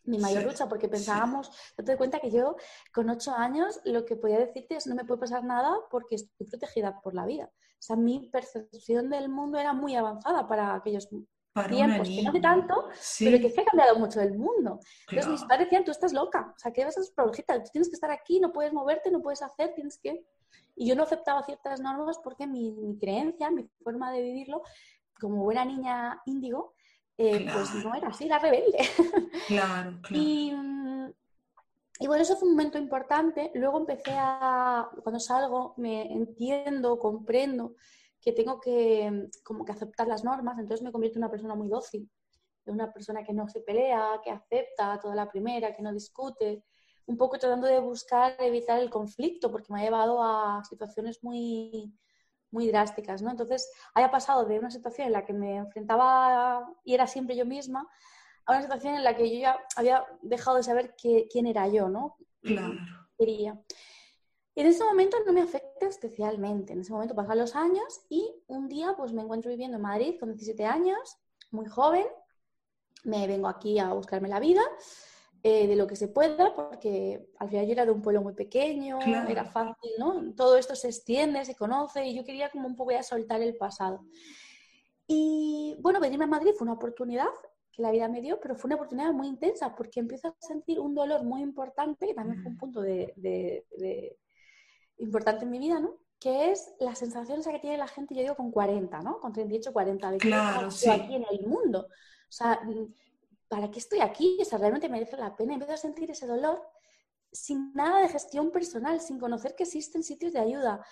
mi 0.05 0.19
mayor 0.19 0.45
lucha, 0.45 0.69
porque 0.69 0.89
pensábamos, 0.89 1.51
te 1.77 1.83
das 1.83 1.97
cuenta 1.97 2.21
que 2.21 2.31
yo 2.31 2.57
con 2.93 3.09
ocho 3.09 3.33
años 3.33 3.81
lo 3.85 4.05
que 4.05 4.17
podía 4.17 4.39
decirte 4.39 4.77
es 4.77 4.87
no 4.87 4.95
me 4.95 5.05
puede 5.05 5.21
pasar 5.21 5.45
nada 5.45 5.75
porque 5.91 6.17
estoy 6.17 6.47
protegida 6.47 7.01
por 7.01 7.15
la 7.15 7.25
vida. 7.25 7.51
O 7.55 7.87
sea, 7.87 7.97
mi 7.97 8.29
percepción 8.31 9.09
del 9.09 9.29
mundo 9.29 9.59
era 9.59 9.73
muy 9.73 9.95
avanzada 9.95 10.47
para 10.47 10.75
aquellos 10.75 11.09
tiempos, 11.63 12.09
que 12.09 12.23
no 12.23 12.31
hace 12.31 12.41
tanto, 12.41 12.89
pero 13.21 13.39
que 13.39 13.51
se 13.51 13.61
ha 13.61 13.65
cambiado 13.65 13.97
mucho 13.99 14.21
el 14.21 14.37
mundo. 14.37 14.81
Entonces 15.09 15.31
mis 15.31 15.45
padres 15.45 15.67
decían, 15.67 15.85
tú 15.85 15.93
estás 15.93 16.13
loca, 16.13 16.53
o 16.55 16.59
sea, 16.59 16.73
¿qué 16.73 16.85
vas 16.85 16.97
a 16.97 17.01
hacer 17.01 17.63
Tú 17.63 17.71
tienes 17.73 17.89
que 17.89 17.95
estar 17.95 18.11
aquí, 18.11 18.41
no 18.41 18.53
puedes 18.53 18.73
moverte, 18.73 19.11
no 19.11 19.21
puedes 19.21 19.43
hacer, 19.43 19.73
tienes 19.75 19.99
que... 19.99 20.25
Y 20.77 20.89
yo 20.89 20.97
no 20.97 21.05
aceptaba 21.05 21.45
ciertas 21.45 21.81
normas 21.81 22.19
porque 22.19 22.47
mi, 22.47 22.73
mi 22.73 22.99
creencia, 22.99 23.51
mi 23.51 23.69
forma 23.83 24.11
de 24.11 24.23
vivirlo, 24.23 24.63
como 25.21 25.45
buena 25.45 25.65
niña 25.65 26.21
índigo, 26.27 26.75
eh, 27.17 27.47
pues 27.53 27.73
no 27.85 27.95
era 27.95 28.09
así, 28.09 28.27
era 28.27 28.41
rebelde. 28.41 28.79
Claro, 29.47 29.99
claro. 30.03 30.23
Y, 30.23 30.53
y, 32.01 32.07
bueno, 32.09 32.23
eso 32.23 32.37
fue 32.37 32.49
un 32.49 32.57
momento 32.57 32.79
importante. 32.79 33.53
Luego 33.55 33.79
empecé 33.79 34.13
a, 34.17 34.89
cuando 35.05 35.21
salgo, 35.21 35.75
me 35.77 36.13
entiendo, 36.13 36.99
comprendo 36.99 37.77
que 38.25 38.33
tengo 38.33 38.59
que 38.59 39.29
como 39.43 39.65
que 39.65 39.73
aceptar 39.73 40.09
las 40.09 40.25
normas, 40.25 40.59
entonces 40.59 40.83
me 40.83 40.91
convierto 40.91 41.19
en 41.19 41.25
una 41.25 41.31
persona 41.31 41.55
muy 41.55 41.69
dócil, 41.69 42.11
en 42.65 42.75
una 42.75 42.91
persona 42.91 43.23
que 43.23 43.35
no 43.35 43.47
se 43.49 43.61
pelea, 43.61 44.21
que 44.25 44.31
acepta 44.31 44.99
toda 44.99 45.15
la 45.15 45.29
primera, 45.29 45.75
que 45.75 45.83
no 45.83 45.93
discute, 45.93 46.65
un 47.05 47.19
poco 47.19 47.39
tratando 47.39 47.67
de 47.67 47.81
buscar 47.81 48.35
evitar 48.39 48.81
el 48.81 48.89
conflicto, 48.89 49.51
porque 49.51 49.71
me 49.71 49.81
ha 49.81 49.85
llevado 49.85 50.23
a 50.23 50.65
situaciones 50.65 51.23
muy, 51.23 51.93
muy 52.51 52.69
drásticas, 52.69 53.21
¿no? 53.21 53.31
Entonces, 53.31 53.71
haya 53.95 54.11
pasado 54.11 54.47
de 54.47 54.59
una 54.59 54.71
situación 54.71 55.09
en 55.09 55.13
la 55.13 55.27
que 55.27 55.35
me 55.35 55.57
enfrentaba 55.57 56.67
y 56.83 56.95
era 56.95 57.07
siempre 57.07 57.37
yo 57.37 57.45
misma 57.45 57.87
a 58.47 58.53
una 58.53 58.63
situación 58.63 58.95
en 58.95 59.05
la 59.05 59.15
que 59.15 59.31
yo 59.31 59.39
ya 59.39 59.59
había 59.77 60.07
dejado 60.23 60.57
de 60.57 60.63
saber 60.63 60.95
quién 60.97 61.47
era 61.47 61.69
yo, 61.69 61.91
¿no? 61.91 62.17
Claro. 62.41 62.75
Quería. 63.19 63.61
Y 64.55 64.61
en 64.61 64.69
ese 64.69 64.85
momento 64.85 65.17
no 65.27 65.33
me 65.33 65.43
afecta 65.43 65.87
especialmente. 65.87 66.73
En 66.73 66.81
ese 66.81 66.93
momento 66.93 67.15
pasan 67.15 67.39
los 67.39 67.57
años 67.57 68.05
y 68.09 68.33
un 68.47 68.69
día 68.69 68.95
pues 68.97 69.13
me 69.13 69.23
encuentro 69.23 69.51
viviendo 69.51 69.77
en 69.77 69.83
Madrid 69.83 70.17
con 70.19 70.31
17 70.31 70.65
años, 70.65 71.19
muy 71.51 71.67
joven. 71.67 72.07
Me 73.05 73.27
vengo 73.27 73.49
aquí 73.49 73.79
a 73.79 73.93
buscarme 73.93 74.29
la 74.29 74.41
vida 74.41 74.63
eh, 75.43 75.67
de 75.67 75.77
lo 75.77 75.87
que 75.87 75.97
se 75.97 76.09
pueda, 76.09 76.55
porque 76.55 77.29
al 77.39 77.51
final 77.51 77.67
yo 77.67 77.73
era 77.73 77.85
de 77.85 77.91
un 77.91 78.01
pueblo 78.01 78.23
muy 78.23 78.33
pequeño, 78.33 78.99
era 79.29 79.45
fácil, 79.45 79.91
¿no? 79.99 80.33
Todo 80.35 80.57
esto 80.57 80.75
se 80.75 80.89
extiende, 80.89 81.45
se 81.45 81.55
conoce 81.55 82.07
y 82.07 82.15
yo 82.15 82.25
quería 82.25 82.49
como 82.49 82.67
un 82.67 82.77
poco 82.77 82.93
ya 82.93 83.03
soltar 83.03 83.43
el 83.43 83.55
pasado. 83.57 84.07
Y 85.07 85.77
bueno, 85.81 86.01
venirme 86.01 86.25
a 86.25 86.29
Madrid 86.29 86.53
fue 86.57 86.65
una 86.65 86.77
oportunidad 86.77 87.29
que 87.71 87.83
la 87.83 87.91
vida 87.91 88.09
me 88.09 88.23
dio, 88.23 88.41
pero 88.41 88.55
fue 88.55 88.69
una 88.69 88.77
oportunidad 88.77 89.13
muy 89.13 89.27
intensa 89.27 89.75
porque 89.75 90.01
empiezo 90.01 90.29
a 90.29 90.35
sentir 90.39 90.81
un 90.81 90.95
dolor 90.95 91.25
muy 91.25 91.43
importante, 91.43 92.07
que 92.07 92.15
también 92.15 92.41
fue 92.41 92.51
un 92.51 92.57
mm. 92.57 92.61
punto 92.61 92.81
de, 92.81 93.67
importante 94.99 95.45
en 95.45 95.51
mi 95.51 95.59
vida, 95.59 95.81
¿no? 95.81 95.97
Que 96.19 96.53
es 96.53 96.73
la 96.81 96.95
sensación 96.95 97.41
esa 97.41 97.53
que 97.53 97.59
tiene 97.59 97.77
la 97.77 97.89
gente, 97.89 98.15
yo 98.15 98.23
digo, 98.23 98.37
con 98.37 98.51
40, 98.51 99.01
¿no? 99.03 99.21
Con 99.21 99.33
38, 99.33 99.73
40, 99.73 100.11
de 100.11 100.19
que 100.19 100.29
claro, 100.29 100.71
sí. 100.71 100.89
aquí 100.89 101.17
en 101.17 101.27
el 101.31 101.47
mundo. 101.47 101.89
O 102.29 102.33
sea, 102.33 102.61
¿para 103.49 103.71
qué 103.71 103.79
estoy 103.79 104.01
aquí? 104.01 104.39
O 104.41 104.45
sea, 104.45 104.59
realmente 104.59 104.89
merece 104.89 105.17
la 105.17 105.37
pena. 105.37 105.55
Empiezo 105.55 105.75
a 105.75 105.77
sentir 105.77 106.11
ese 106.11 106.27
dolor 106.27 106.63
sin 107.35 107.73
nada 107.75 108.01
de 108.01 108.09
gestión 108.09 108.51
personal, 108.51 109.01
sin 109.01 109.19
conocer 109.19 109.55
que 109.55 109.65
existen 109.65 110.03
sitios 110.03 110.33
de 110.33 110.41
ayuda. 110.41 110.85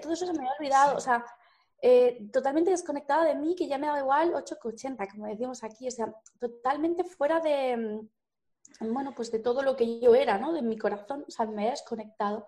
Todo 0.00 0.12
eso 0.12 0.26
se 0.26 0.32
me 0.32 0.46
ha 0.46 0.52
olvidado. 0.58 0.96
O 0.96 1.00
sea, 1.00 1.24
eh, 1.82 2.28
totalmente 2.32 2.70
desconectada 2.70 3.24
de 3.24 3.34
mí, 3.34 3.54
que 3.54 3.68
ya 3.68 3.78
me 3.78 3.88
da 3.88 3.98
igual 3.98 4.32
8 4.34 4.56
que 4.60 4.68
80, 4.68 5.08
como 5.08 5.26
decimos 5.26 5.62
aquí. 5.64 5.88
O 5.88 5.90
sea, 5.90 6.14
totalmente 6.38 7.04
fuera 7.04 7.40
de, 7.40 7.76
mm, 7.76 8.92
bueno, 8.92 9.12
pues 9.14 9.30
de 9.30 9.40
todo 9.40 9.62
lo 9.62 9.76
que 9.76 10.00
yo 10.00 10.14
era, 10.14 10.38
¿no? 10.38 10.52
De 10.52 10.62
mi 10.62 10.78
corazón. 10.78 11.24
O 11.26 11.30
sea, 11.30 11.46
me 11.46 11.66
he 11.66 11.70
desconectado. 11.70 12.46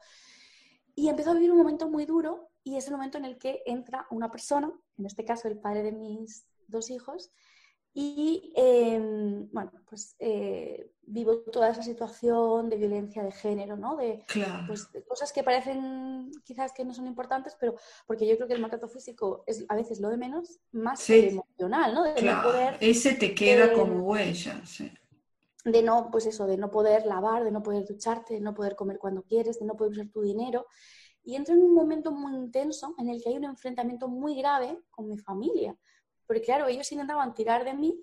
Y 0.94 1.08
empiezo 1.08 1.30
a 1.30 1.34
vivir 1.34 1.52
un 1.52 1.58
momento 1.58 1.88
muy 1.88 2.06
duro 2.06 2.50
y 2.62 2.76
es 2.76 2.86
el 2.86 2.92
momento 2.92 3.18
en 3.18 3.24
el 3.24 3.38
que 3.38 3.62
entra 3.66 4.06
una 4.10 4.30
persona, 4.30 4.72
en 4.98 5.06
este 5.06 5.24
caso 5.24 5.48
el 5.48 5.58
padre 5.58 5.82
de 5.82 5.92
mis 5.92 6.46
dos 6.66 6.90
hijos, 6.90 7.30
y 7.92 8.52
em, 8.54 9.48
bueno, 9.50 9.72
pues 9.88 10.14
eh, 10.20 10.92
vivo 11.02 11.38
toda 11.40 11.70
esa 11.70 11.82
situación 11.82 12.68
de 12.68 12.76
violencia 12.76 13.24
de 13.24 13.32
género, 13.32 13.76
¿no? 13.76 13.96
De, 13.96 14.24
pues, 14.68 14.88
cosas 15.08 15.32
que 15.32 15.42
parecen 15.42 16.30
quizás 16.44 16.72
que 16.72 16.84
no 16.84 16.94
son 16.94 17.08
importantes, 17.08 17.56
pero 17.58 17.74
porque 18.06 18.28
yo 18.28 18.36
creo 18.36 18.46
que 18.46 18.54
el 18.54 18.60
maltrato 18.60 18.86
físico 18.86 19.42
es 19.46 19.64
a 19.68 19.74
veces 19.74 19.98
lo 19.98 20.08
de 20.08 20.18
menos, 20.18 20.60
más 20.70 21.10
emocional, 21.10 21.94
¿no? 21.94 22.04
De 22.04 22.22
no 22.22 22.42
poder, 22.42 22.76
Ese 22.80 23.14
te 23.14 23.34
queda 23.34 23.72
como 23.72 24.04
huella, 24.04 24.60
sí. 24.64 24.92
De 25.64 25.82
no, 25.82 26.10
pues 26.10 26.26
eso, 26.26 26.46
de 26.46 26.56
no 26.56 26.70
poder 26.70 27.06
lavar, 27.06 27.44
de 27.44 27.50
no 27.50 27.62
poder 27.62 27.84
ducharte, 27.86 28.34
de 28.34 28.40
no 28.40 28.54
poder 28.54 28.76
comer 28.76 28.98
cuando 28.98 29.22
quieres, 29.22 29.58
de 29.58 29.66
no 29.66 29.76
poder 29.76 29.92
usar 29.92 30.08
tu 30.08 30.22
dinero. 30.22 30.66
Y 31.22 31.36
entro 31.36 31.54
en 31.54 31.62
un 31.62 31.74
momento 31.74 32.12
muy 32.12 32.34
intenso 32.34 32.94
en 32.98 33.10
el 33.10 33.22
que 33.22 33.28
hay 33.30 33.36
un 33.36 33.44
enfrentamiento 33.44 34.08
muy 34.08 34.36
grave 34.36 34.78
con 34.90 35.08
mi 35.08 35.18
familia 35.18 35.76
porque 36.30 36.42
claro, 36.42 36.68
ellos 36.68 36.92
intentaban 36.92 37.34
tirar 37.34 37.64
de 37.64 37.74
mí, 37.74 38.00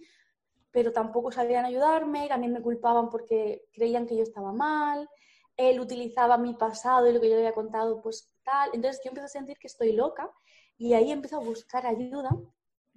pero 0.69 0.91
tampoco 0.91 1.31
sabían 1.31 1.63
ayudarme, 1.63 2.27
también 2.27 2.51
me 2.51 2.61
culpaban 2.61 3.09
porque 3.09 3.63
creían 3.71 4.05
que 4.05 4.17
yo 4.17 4.23
estaba 4.23 4.51
mal, 4.51 5.09
él 5.55 5.79
utilizaba 5.79 6.37
mi 6.37 6.53
pasado 6.53 7.07
y 7.07 7.13
lo 7.13 7.21
que 7.21 7.29
yo 7.29 7.35
le 7.35 7.43
había 7.43 7.53
contado, 7.53 8.01
pues 8.01 8.29
tal. 8.43 8.71
Entonces 8.73 9.01
yo 9.01 9.11
empiezo 9.11 9.27
a 9.27 9.29
sentir 9.29 9.57
que 9.57 9.67
estoy 9.67 9.93
loca 9.93 10.29
y 10.77 10.93
ahí 10.93 11.09
empiezo 11.13 11.37
a 11.37 11.39
buscar 11.39 11.85
ayuda. 11.85 12.31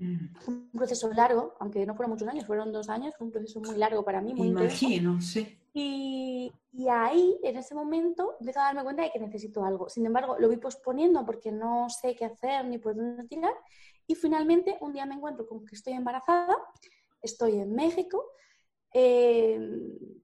Un 0.00 0.70
proceso 0.72 1.12
largo, 1.12 1.54
aunque 1.60 1.84
no 1.84 1.94
fueron 1.94 2.12
muchos 2.12 2.28
años, 2.28 2.46
fueron 2.46 2.72
dos 2.72 2.88
años, 2.88 3.14
fue 3.16 3.26
un 3.26 3.32
proceso 3.32 3.60
muy 3.60 3.76
largo 3.76 4.04
para 4.04 4.20
mí, 4.20 4.34
muy 4.34 4.48
Imagino, 4.48 5.20
sí. 5.20 5.58
Y, 5.72 6.52
y, 6.72 6.88
ahí, 6.88 7.38
en 7.42 7.56
ese 7.56 7.74
momento, 7.74 8.36
empecé 8.40 8.58
a 8.58 8.64
darme 8.64 8.82
cuenta 8.82 9.02
de 9.02 9.10
que 9.10 9.20
necesito 9.20 9.64
algo. 9.64 9.88
Sin 9.88 10.04
embargo, 10.04 10.36
lo 10.38 10.48
vi 10.48 10.56
posponiendo 10.56 11.24
porque 11.24 11.52
no 11.52 11.88
sé 11.88 12.16
qué 12.16 12.24
hacer 12.24 12.64
ni 12.64 12.78
por 12.78 12.96
dónde 12.96 13.24
tirar. 13.24 13.54
Y 14.06 14.14
finalmente, 14.14 14.78
un 14.80 14.92
día 14.92 15.06
me 15.06 15.14
encuentro 15.14 15.46
con 15.46 15.64
que 15.64 15.76
estoy 15.76 15.92
embarazada, 15.92 16.56
estoy 17.22 17.60
en 17.60 17.72
México, 17.74 18.24
eh, 18.92 19.60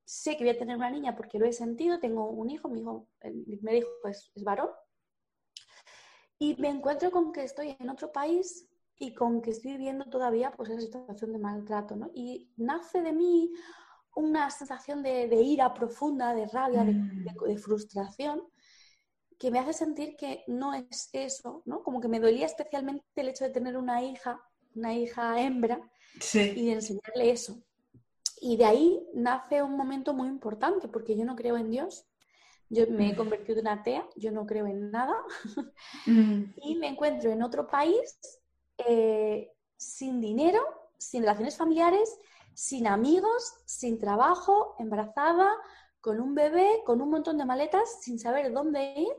sé 0.04 0.36
que 0.36 0.44
voy 0.44 0.54
a 0.54 0.58
tener 0.58 0.76
una 0.76 0.90
niña 0.90 1.14
porque 1.14 1.38
lo 1.38 1.46
he 1.46 1.52
sentido, 1.52 2.00
tengo 2.00 2.28
un 2.28 2.50
hijo, 2.50 2.68
mi, 2.68 2.80
hijo, 2.80 3.06
mi 3.22 3.56
primer 3.56 3.76
hijo 3.76 3.88
es, 4.08 4.32
es 4.34 4.42
varón, 4.42 4.70
y 6.38 6.54
me 6.56 6.68
encuentro 6.68 7.10
con 7.10 7.32
que 7.32 7.44
estoy 7.44 7.76
en 7.78 7.88
otro 7.88 8.12
país 8.12 8.68
y 8.98 9.14
con 9.14 9.42
que 9.42 9.50
estoy 9.50 9.72
viviendo 9.72 10.06
todavía 10.06 10.52
pues 10.52 10.70
esa 10.70 10.80
situación 10.80 11.32
de 11.32 11.38
maltrato, 11.38 11.96
¿no? 11.96 12.10
Y 12.14 12.50
nace 12.56 13.02
de 13.02 13.12
mí 13.12 13.52
una 14.14 14.50
sensación 14.50 15.02
de, 15.02 15.28
ira 15.42 15.74
profunda, 15.74 16.34
de 16.34 16.46
rabia, 16.46 16.82
mm. 16.82 17.24
de, 17.46 17.58
frustración, 17.58 18.42
que 19.38 19.50
me 19.50 19.58
hace 19.58 19.74
sentir 19.74 20.16
que 20.16 20.44
no 20.46 20.72
es 20.72 21.10
eso, 21.12 21.62
¿no? 21.66 21.82
Como 21.82 22.00
que 22.00 22.08
me 22.08 22.20
dolía 22.20 22.46
especialmente 22.46 23.04
el 23.16 23.28
hecho 23.28 23.44
de 23.44 23.50
tener 23.50 23.76
una 23.76 24.02
hija, 24.02 24.40
una 24.74 24.94
hija 24.94 25.38
hembra, 25.40 25.78
y 26.32 26.66
de 26.66 26.72
enseñarle 26.72 27.30
eso. 27.30 27.62
Y 28.40 28.56
de 28.56 28.64
ahí 28.64 29.06
nace 29.12 29.62
un 29.62 29.76
momento 29.76 30.14
muy 30.14 30.28
importante, 30.28 30.88
porque 30.88 31.14
yo 31.14 31.26
no 31.26 31.36
creo 31.36 31.58
en 31.58 31.70
Dios, 31.70 32.06
yo 32.70 32.86
me 32.88 33.10
he 33.10 33.12
mm. 33.12 33.16
convertido 33.16 33.60
en 33.60 33.68
atea, 33.68 34.08
yo 34.16 34.32
no 34.32 34.46
creo 34.46 34.66
en 34.66 34.90
nada, 34.90 35.14
mm. 36.06 36.42
y 36.62 36.76
me 36.76 36.88
encuentro 36.88 37.30
en 37.30 37.42
otro 37.42 37.66
país 37.66 38.16
eh, 38.78 39.52
sin 39.76 40.20
dinero, 40.20 40.60
sin 40.98 41.22
relaciones 41.22 41.56
familiares, 41.56 42.18
sin 42.54 42.86
amigos, 42.86 43.54
sin 43.64 43.98
trabajo, 43.98 44.76
embarazada, 44.78 45.50
con 46.00 46.20
un 46.20 46.34
bebé, 46.34 46.82
con 46.84 47.00
un 47.02 47.10
montón 47.10 47.36
de 47.36 47.44
maletas, 47.44 48.00
sin 48.00 48.18
saber 48.18 48.52
dónde 48.52 48.94
ir 48.96 49.12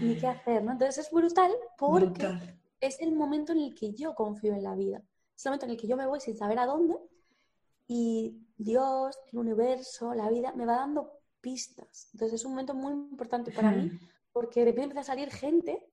ni 0.00 0.16
qué 0.16 0.26
hacer. 0.26 0.64
¿no? 0.64 0.72
Entonces 0.72 1.06
es 1.06 1.12
brutal 1.12 1.52
porque 1.76 2.56
es 2.80 3.00
el 3.00 3.12
momento 3.12 3.52
en 3.52 3.58
el 3.58 3.74
que 3.74 3.92
yo 3.92 4.14
confío 4.14 4.54
en 4.54 4.62
la 4.62 4.74
vida. 4.74 5.02
Es 5.36 5.44
el 5.44 5.50
momento 5.50 5.66
en 5.66 5.72
el 5.72 5.76
que 5.76 5.86
yo 5.86 5.96
me 5.96 6.06
voy 6.06 6.20
sin 6.20 6.36
saber 6.36 6.58
a 6.58 6.66
dónde 6.66 6.96
y 7.86 8.40
Dios, 8.56 9.18
el 9.32 9.38
universo, 9.38 10.14
la 10.14 10.30
vida 10.30 10.52
me 10.54 10.64
va 10.64 10.76
dando 10.76 11.20
pistas. 11.40 12.08
Entonces 12.14 12.40
es 12.40 12.44
un 12.46 12.52
momento 12.52 12.74
muy 12.74 12.92
importante 12.92 13.52
para 13.52 13.70
mí 13.70 13.90
porque 14.32 14.60
de 14.60 14.66
repente 14.66 14.84
empieza 14.84 15.00
a 15.12 15.14
salir 15.14 15.30
gente 15.30 15.86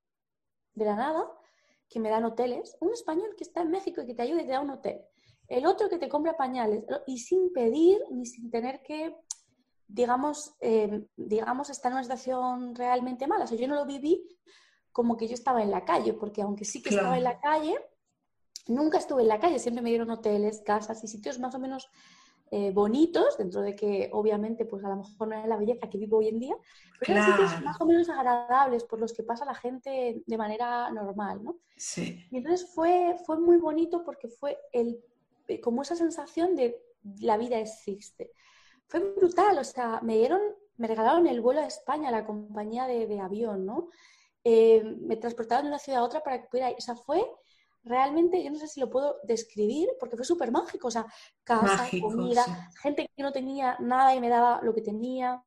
de 0.74 0.86
la 0.86 0.96
nada 0.96 1.30
que 1.92 2.00
me 2.00 2.10
dan 2.10 2.24
hoteles, 2.24 2.78
un 2.80 2.94
español 2.94 3.36
que 3.38 3.44
está 3.44 3.62
en 3.62 3.70
México 3.70 4.02
y 4.02 4.08
que 4.08 4.16
te 4.16 4.22
ayuda 4.22 4.42
y 4.42 4.46
te 4.46 4.54
da 4.54 4.62
un 4.62 4.70
hotel, 4.70 5.02
el 5.48 5.66
otro 5.66 5.90
que 5.90 5.98
te 5.98 6.08
compra 6.08 6.38
pañales 6.38 6.86
y 7.06 7.20
sin 7.20 7.52
pedir 7.52 8.00
ni 8.10 8.26
sin 8.26 8.50
tener 8.50 8.82
que, 8.82 9.18
digamos, 9.86 10.56
eh, 10.62 11.06
digamos, 11.18 11.70
estar 11.70 11.92
en 11.92 11.98
una 11.98 12.04
situación 12.04 12.74
realmente 12.74 13.28
mala. 13.28 13.44
O 13.44 13.48
sea, 13.48 13.58
yo 13.58 13.68
no 13.68 13.76
lo 13.76 13.86
viví 13.86 14.26
como 14.94 15.18
que 15.18 15.28
yo 15.28 15.34
estaba 15.34 15.62
en 15.62 15.70
la 15.70 15.84
calle, 15.84 16.14
porque 16.14 16.42
aunque 16.42 16.64
sí 16.64 16.82
que 16.82 16.90
estaba 16.90 17.18
en 17.18 17.26
la 17.26 17.42
calle, 17.42 17.76
nunca 18.68 18.98
estuve 18.98 19.24
en 19.24 19.28
la 19.28 19.40
calle, 19.40 19.60
siempre 19.60 19.82
me 19.82 19.90
dieron 19.90 20.10
hoteles, 20.10 20.62
casas 20.66 21.04
y 21.04 21.08
sitios 21.10 21.38
más 21.40 21.54
o 21.54 21.60
menos 21.60 21.90
eh, 22.54 22.72
bonitos, 22.72 23.38
dentro 23.38 23.62
de 23.62 23.76
que 23.78 24.10
obviamente 24.12 24.66
pues 24.66 24.84
a 24.84 24.90
lo 24.90 24.98
mejor 24.98 25.30
no 25.30 25.36
es 25.38 25.48
la 25.48 25.56
belleza 25.56 25.90
que 25.90 25.98
vivo 25.98 26.18
hoy 26.18 26.28
en 26.28 26.40
día, 26.40 26.56
pero 27.00 27.24
sitios 27.24 27.62
más 27.62 27.80
o 27.80 27.86
menos 27.86 28.10
agradables 28.10 28.84
por 28.84 29.00
los 29.00 29.14
que 29.14 29.24
pasa 29.24 29.46
la 29.46 29.56
gente 29.56 30.22
de 30.26 30.38
manera 30.38 30.92
normal, 30.92 31.42
¿no? 31.42 31.60
Sí. 31.78 32.28
Y 32.30 32.38
entonces 32.38 32.70
fue, 32.76 33.16
fue 33.26 33.40
muy 33.40 33.56
bonito 33.56 34.04
porque 34.04 34.28
fue 34.28 34.60
el, 34.74 35.02
como 35.64 35.82
esa 35.82 35.96
sensación 35.96 36.58
de 36.58 36.78
la 37.22 37.38
vida 37.38 37.58
existe. 37.58 38.34
Fue 38.86 39.00
brutal, 39.00 39.58
o 39.58 39.64
sea, 39.64 40.02
me 40.02 40.18
dieron, 40.18 40.42
me 40.76 40.88
regalaron 40.88 41.28
el 41.28 41.40
vuelo 41.40 41.62
a 41.62 41.68
España, 41.68 42.12
la 42.12 42.26
compañía 42.26 42.86
de, 42.86 43.08
de 43.08 43.20
avión, 43.22 43.66
¿no? 43.66 43.88
Eh, 44.44 44.84
me 44.84 45.16
transportaron 45.16 45.66
de 45.66 45.70
una 45.70 45.80
ciudad 45.80 46.02
a 46.02 46.04
otra 46.04 46.22
para 46.22 46.42
que 46.42 46.48
pudiera, 46.50 46.70
o 46.72 46.82
sea, 46.82 46.96
fue 46.96 47.24
realmente, 47.84 48.44
yo 48.44 48.52
no 48.52 48.58
sé 48.58 48.68
si 48.68 48.80
lo 48.80 48.90
puedo 48.90 49.18
describir, 49.24 49.90
porque 50.00 50.16
fue 50.16 50.26
súper 50.26 50.52
mágico, 50.52 50.88
o 50.88 50.92
sea, 50.92 51.06
casa, 51.44 51.90
comida, 52.00 52.44
gente 52.82 53.10
que 53.16 53.24
no 53.24 53.32
tenía 53.32 53.78
nada 53.80 54.16
y 54.16 54.20
me 54.20 54.30
daba 54.30 54.62
lo 54.62 54.74
que 54.74 54.82
tenía. 54.82 55.44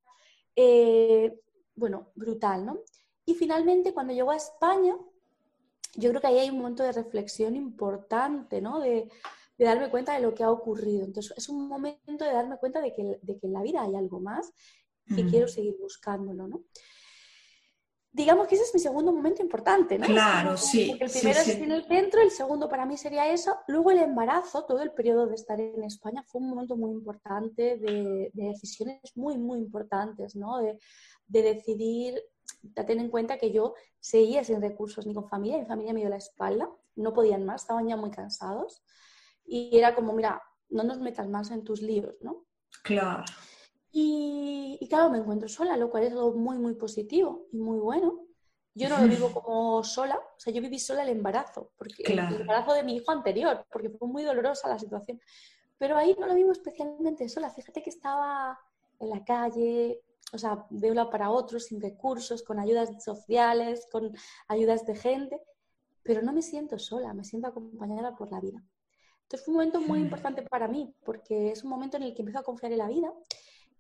Eh, 0.56 1.40
bueno, 1.76 2.10
brutal, 2.14 2.64
¿no? 2.64 2.80
Y 3.26 3.34
finalmente, 3.34 3.92
cuando 3.92 4.12
llegó 4.12 4.30
a 4.30 4.36
España, 4.36 4.96
yo 5.96 6.10
creo 6.10 6.20
que 6.20 6.26
ahí 6.26 6.38
hay 6.38 6.50
un 6.50 6.58
momento 6.58 6.82
de 6.82 6.92
reflexión 6.92 7.56
importante, 7.56 8.60
¿no? 8.60 8.80
De, 8.80 9.10
darme 9.56 9.88
cuenta 9.88 10.14
de 10.14 10.20
lo 10.20 10.34
que 10.34 10.42
ha 10.42 10.50
ocurrido. 10.50 11.04
Entonces, 11.04 11.32
es 11.36 11.48
un 11.48 11.68
momento 11.68 12.24
de 12.24 12.32
darme 12.32 12.58
cuenta 12.58 12.80
de 12.80 12.92
que, 12.92 13.20
de 13.22 13.38
que 13.38 13.46
en 13.46 13.52
la 13.52 13.62
vida 13.62 13.82
hay 13.82 13.94
algo 13.94 14.20
más 14.20 14.52
y 15.06 15.22
quiero 15.24 15.46
seguir 15.46 15.76
buscándolo, 15.78 16.48
¿no? 16.48 16.64
Digamos 18.14 18.46
que 18.46 18.54
ese 18.54 18.62
es 18.62 18.72
mi 18.72 18.78
segundo 18.78 19.12
momento 19.12 19.42
importante, 19.42 19.98
¿no? 19.98 20.06
Claro, 20.06 20.56
sí. 20.56 20.96
el 21.00 21.10
primero 21.10 21.40
es 21.40 21.48
en 21.48 21.72
el 21.72 21.84
centro, 21.84 22.22
el 22.22 22.30
segundo 22.30 22.68
para 22.68 22.86
mí 22.86 22.96
sería 22.96 23.28
eso. 23.28 23.56
Luego 23.66 23.90
el 23.90 23.98
embarazo, 23.98 24.64
todo 24.66 24.82
el 24.82 24.92
periodo 24.92 25.26
de 25.26 25.34
estar 25.34 25.60
en 25.60 25.82
España 25.82 26.22
fue 26.28 26.40
un 26.40 26.48
momento 26.48 26.76
muy 26.76 26.92
importante 26.92 27.76
de, 27.76 28.30
decisiones 28.32 29.00
muy, 29.16 29.36
muy 29.36 29.58
importantes, 29.58 30.36
¿no? 30.36 30.58
De, 30.58 30.78
decidir, 31.26 32.22
de 32.62 32.84
tener 32.84 33.04
en 33.04 33.10
cuenta 33.10 33.36
que 33.36 33.50
yo 33.50 33.74
seguía 33.98 34.44
sin 34.44 34.62
recursos 34.62 35.04
ni 35.06 35.12
con 35.12 35.28
familia, 35.28 35.58
mi 35.58 35.66
familia 35.66 35.92
me 35.92 36.00
dio 36.00 36.08
la 36.08 36.18
espalda, 36.18 36.70
no 36.94 37.12
podían 37.12 37.44
más, 37.44 37.62
estaban 37.62 37.88
ya 37.88 37.96
muy 37.96 38.12
cansados. 38.12 38.84
Y 39.44 39.76
era 39.76 39.96
como, 39.96 40.12
mira, 40.12 40.40
no 40.68 40.84
nos 40.84 41.00
metas 41.00 41.28
más 41.28 41.50
en 41.50 41.64
tus 41.64 41.82
líos, 41.82 42.14
¿no? 42.20 42.44
Claro. 42.84 43.24
Y, 43.96 44.88
claro, 44.90 45.08
me 45.08 45.18
encuentro 45.18 45.48
sola, 45.48 45.76
lo 45.76 45.88
cual 45.88 46.02
es 46.02 46.10
algo 46.10 46.32
muy, 46.32 46.58
muy 46.58 46.74
positivo 46.74 47.46
y 47.52 47.58
muy 47.58 47.78
bueno. 47.78 48.26
Yo 48.74 48.88
no 48.88 48.98
lo 48.98 49.06
vivo 49.06 49.30
como 49.32 49.84
sola, 49.84 50.16
o 50.16 50.40
sea, 50.40 50.52
yo 50.52 50.60
viví 50.60 50.80
sola 50.80 51.04
el 51.04 51.10
embarazo, 51.10 51.70
porque 51.76 52.02
el 52.02 52.18
embarazo 52.18 52.74
de 52.74 52.82
mi 52.82 52.96
hijo 52.96 53.12
anterior, 53.12 53.64
porque 53.70 53.90
fue 53.90 54.08
muy 54.08 54.24
dolorosa 54.24 54.68
la 54.68 54.80
situación. 54.80 55.20
Pero 55.78 55.96
ahí 55.96 56.16
no 56.18 56.26
lo 56.26 56.34
vivo 56.34 56.50
especialmente 56.50 57.28
sola. 57.28 57.50
Fíjate 57.50 57.84
que 57.84 57.90
estaba 57.90 58.58
en 58.98 59.10
la 59.10 59.24
calle, 59.24 60.02
o 60.32 60.38
sea, 60.38 60.66
de 60.70 60.90
un 60.90 60.96
lado 60.96 61.08
para 61.08 61.30
otro, 61.30 61.60
sin 61.60 61.80
recursos, 61.80 62.42
con 62.42 62.58
ayudas 62.58 62.90
sociales, 63.04 63.86
con 63.92 64.12
ayudas 64.48 64.84
de 64.86 64.96
gente, 64.96 65.40
pero 66.02 66.20
no 66.20 66.32
me 66.32 66.42
siento 66.42 66.80
sola, 66.80 67.14
me 67.14 67.22
siento 67.22 67.46
acompañada 67.46 68.16
por 68.16 68.32
la 68.32 68.40
vida. 68.40 68.60
Entonces 69.22 69.44
fue 69.44 69.52
un 69.52 69.58
momento 69.58 69.80
muy 69.80 70.00
importante 70.00 70.42
para 70.42 70.66
mí, 70.66 70.92
porque 71.04 71.52
es 71.52 71.62
un 71.62 71.70
momento 71.70 71.96
en 71.96 72.02
el 72.02 72.12
que 72.12 72.22
empiezo 72.22 72.40
a 72.40 72.42
confiar 72.42 72.72
en 72.72 72.78
la 72.78 72.88
vida 72.88 73.12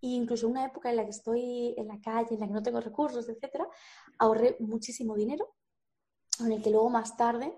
y 0.04 0.16
incluso 0.16 0.46
una 0.46 0.66
época 0.66 0.90
en 0.90 0.96
la 0.96 1.04
que 1.04 1.12
estoy 1.12 1.74
en 1.78 1.88
la 1.88 1.98
calle, 1.98 2.34
en 2.34 2.40
la 2.40 2.46
que 2.46 2.52
no 2.52 2.62
tengo 2.62 2.78
recursos, 2.78 3.26
etcétera, 3.26 3.66
ahorré 4.18 4.54
muchísimo 4.60 5.14
dinero, 5.14 5.54
en 6.40 6.52
el 6.52 6.62
que 6.62 6.68
luego 6.68 6.90
más 6.90 7.16
tarde 7.16 7.54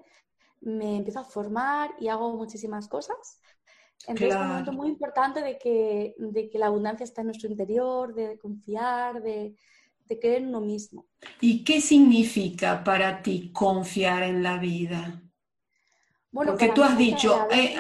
me 0.61 0.98
empiezo 0.98 1.18
a 1.18 1.24
formar 1.24 1.90
y 1.98 2.06
hago 2.06 2.37
muchísimas 2.37 2.87
cosas. 2.87 3.40
Entonces 4.06 4.37
es 4.37 4.40
un 4.40 4.48
momento 4.48 4.72
muy 4.72 4.88
importante 4.88 5.42
de 5.42 5.59
que, 5.59 6.14
de 6.18 6.48
que 6.48 6.59
la 6.59 6.66
abundancia 6.66 7.02
está 7.02 7.22
en 7.22 7.28
nuestro 7.28 7.50
interior, 7.50 8.14
de 8.14 8.38
confiar, 8.38 9.20
de, 9.20 9.56
de 10.04 10.18
creer 10.20 10.42
en 10.42 10.48
uno 10.50 10.61
mismo. 10.61 11.04
¿Y 11.40 11.64
qué 11.64 11.80
significa 11.80 12.85
para 12.85 13.22
ti 13.22 13.50
confiar 13.52 14.22
en 14.22 14.44
la 14.44 14.59
vida? 14.59 15.25
Porque 16.44 16.68
tú 16.68 16.83
has 16.83 16.99
dicho, 16.99 17.49
eh, 17.51 17.75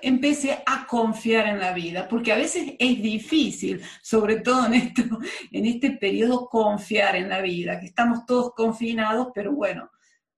empecé 0.00 0.62
a 0.64 0.86
confiar 0.86 1.46
en 1.46 1.60
la 1.60 1.72
vida, 1.72 2.08
porque 2.08 2.32
a 2.32 2.36
veces 2.36 2.74
es 2.78 3.02
difícil, 3.02 3.82
sobre 4.00 4.36
todo 4.36 4.66
en, 4.66 4.74
esto, 4.74 5.02
en 5.52 5.66
este 5.66 5.90
periodo, 5.90 6.48
confiar 6.48 7.16
en 7.16 7.28
la 7.28 7.42
vida, 7.42 7.78
que 7.78 7.86
estamos 7.86 8.24
todos 8.24 8.54
confinados, 8.54 9.28
pero 9.34 9.52
bueno, 9.52 9.90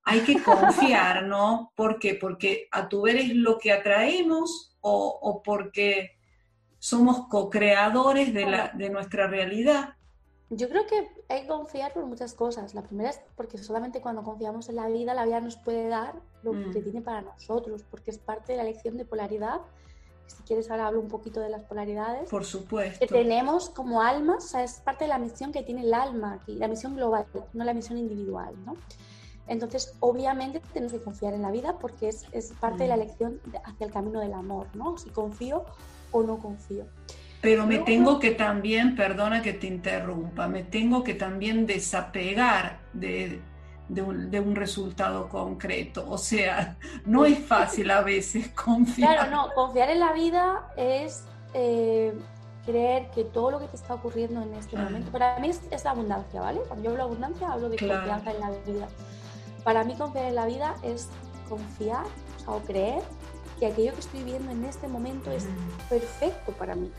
hay 0.02 0.20
que 0.20 0.42
confiar, 0.42 1.22
¿no? 1.26 1.72
¿Por 1.76 1.98
qué? 1.98 2.14
Porque 2.14 2.66
a 2.72 2.88
tu 2.88 3.02
ver 3.02 3.16
es 3.16 3.34
lo 3.34 3.58
que 3.58 3.70
atraemos 3.72 4.76
o, 4.80 5.18
o 5.22 5.42
porque 5.42 6.18
somos 6.78 7.28
co-creadores 7.28 8.34
de, 8.34 8.70
de 8.74 8.90
nuestra 8.90 9.28
realidad. 9.28 9.94
Yo 10.50 10.68
creo 10.68 10.86
que 10.86 11.08
hay 11.28 11.42
que 11.42 11.48
confiar 11.48 11.92
por 11.92 12.06
muchas 12.06 12.32
cosas. 12.32 12.74
La 12.74 12.82
primera 12.82 13.10
es 13.10 13.20
porque 13.36 13.58
solamente 13.58 14.00
cuando 14.00 14.22
confiamos 14.22 14.68
en 14.70 14.76
la 14.76 14.88
vida, 14.88 15.12
la 15.12 15.26
vida 15.26 15.40
nos 15.40 15.56
puede 15.56 15.88
dar 15.88 16.14
lo 16.42 16.52
que 16.52 16.80
mm. 16.80 16.82
tiene 16.84 17.02
para 17.02 17.20
nosotros, 17.20 17.84
porque 17.90 18.10
es 18.10 18.18
parte 18.18 18.52
de 18.52 18.58
la 18.58 18.64
lección 18.64 18.96
de 18.96 19.04
polaridad. 19.04 19.60
Si 20.26 20.42
quieres, 20.44 20.70
ahora 20.70 20.86
hablo 20.86 21.00
un 21.00 21.08
poquito 21.08 21.40
de 21.40 21.50
las 21.50 21.64
polaridades. 21.64 22.30
Por 22.30 22.44
supuesto. 22.44 22.98
Que 22.98 23.06
tenemos 23.06 23.68
como 23.68 24.00
almas, 24.00 24.44
o 24.44 24.48
sea, 24.48 24.64
es 24.64 24.80
parte 24.80 25.04
de 25.04 25.08
la 25.08 25.18
misión 25.18 25.52
que 25.52 25.62
tiene 25.62 25.82
el 25.82 25.92
alma 25.92 26.34
aquí, 26.34 26.54
la 26.54 26.68
misión 26.68 26.96
global, 26.96 27.26
no 27.52 27.64
la 27.64 27.74
misión 27.74 27.98
individual, 27.98 28.54
¿no? 28.64 28.74
Entonces, 29.48 29.94
obviamente, 30.00 30.60
tenemos 30.72 30.92
que 30.92 31.00
confiar 31.00 31.32
en 31.32 31.42
la 31.42 31.50
vida 31.50 31.78
porque 31.78 32.08
es, 32.08 32.26
es 32.32 32.52
parte 32.52 32.84
de 32.84 32.88
la 32.88 32.96
mm. 32.96 33.00
lección 33.00 33.40
hacia 33.64 33.86
el 33.86 33.92
camino 33.92 34.20
del 34.20 34.32
amor, 34.32 34.66
¿no? 34.74 34.96
Si 34.96 35.10
confío 35.10 35.64
o 36.10 36.22
no 36.22 36.38
confío. 36.38 36.86
Pero 37.40 37.66
me 37.66 37.78
tengo 37.78 38.18
que 38.18 38.32
también, 38.32 38.96
perdona 38.96 39.42
que 39.42 39.52
te 39.52 39.68
interrumpa, 39.68 40.48
me 40.48 40.64
tengo 40.64 41.04
que 41.04 41.14
también 41.14 41.66
desapegar 41.66 42.80
de, 42.92 43.40
de 43.88 44.40
un, 44.40 44.56
resultado 44.56 45.28
concreto. 45.28 46.04
O 46.08 46.18
sea, 46.18 46.76
no 47.06 47.24
es 47.24 47.38
fácil 47.38 47.90
a 47.90 48.02
veces 48.02 48.48
confiar. 48.64 49.14
Claro, 49.14 49.30
no, 49.30 49.54
confiar 49.54 49.90
en 49.90 50.00
la 50.00 50.12
vida 50.12 50.68
es 50.76 51.24
eh, 51.54 52.12
creer 52.66 53.08
que 53.10 53.24
todo 53.24 53.52
lo 53.52 53.60
que 53.60 53.68
te 53.68 53.76
está 53.76 53.94
ocurriendo 53.94 54.42
en 54.42 54.54
este 54.54 54.76
momento, 54.76 55.10
para 55.10 55.38
mí 55.38 55.48
es, 55.48 55.84
la 55.84 55.90
abundancia, 55.92 56.40
¿vale? 56.40 56.60
Cuando 56.68 56.84
yo 56.84 56.90
hablo 56.90 57.04
de 57.04 57.10
abundancia 57.10 57.52
hablo 57.52 57.68
de 57.68 57.78
confianza 57.78 58.30
en 58.30 58.40
la 58.40 58.50
vida. 58.66 58.88
Para 59.64 59.84
mí 59.84 59.94
confiar 59.94 60.26
en 60.26 60.34
la 60.34 60.46
vida 60.46 60.74
es 60.82 61.08
confiar 61.48 62.04
o 62.46 62.58
creer 62.60 63.02
que 63.58 63.66
aquello 63.66 63.92
que 63.94 64.00
estoy 64.00 64.22
viendo 64.22 64.50
en 64.50 64.64
este 64.64 64.88
momento 64.88 65.30
es 65.30 65.46
perfecto 65.88 66.52
para 66.52 66.74
mí. 66.74 66.90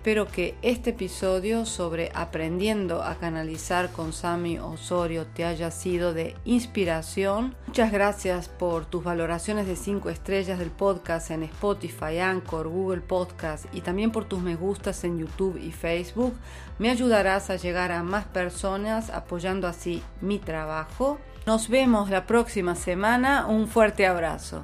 Espero 0.00 0.26
que 0.26 0.54
este 0.62 0.90
episodio 0.90 1.66
sobre 1.66 2.10
aprendiendo 2.14 3.02
a 3.02 3.16
canalizar 3.16 3.92
con 3.92 4.14
Sami 4.14 4.58
Osorio 4.58 5.26
te 5.26 5.44
haya 5.44 5.70
sido 5.70 6.14
de 6.14 6.34
inspiración. 6.46 7.54
Muchas 7.66 7.92
gracias 7.92 8.48
por 8.48 8.86
tus 8.86 9.04
valoraciones 9.04 9.66
de 9.66 9.76
5 9.76 10.08
estrellas 10.08 10.58
del 10.58 10.70
podcast 10.70 11.30
en 11.30 11.42
Spotify, 11.42 12.18
Anchor, 12.18 12.68
Google 12.68 13.02
Podcast 13.02 13.66
y 13.74 13.82
también 13.82 14.10
por 14.10 14.24
tus 14.24 14.40
me 14.40 14.56
gustas 14.56 15.04
en 15.04 15.18
YouTube 15.18 15.60
y 15.62 15.70
Facebook. 15.70 16.32
Me 16.78 16.88
ayudarás 16.88 17.50
a 17.50 17.56
llegar 17.56 17.92
a 17.92 18.02
más 18.02 18.24
personas 18.24 19.10
apoyando 19.10 19.68
así 19.68 20.02
mi 20.22 20.38
trabajo. 20.38 21.18
Nos 21.44 21.68
vemos 21.68 22.08
la 22.08 22.24
próxima 22.24 22.74
semana. 22.74 23.44
Un 23.44 23.68
fuerte 23.68 24.06
abrazo. 24.06 24.62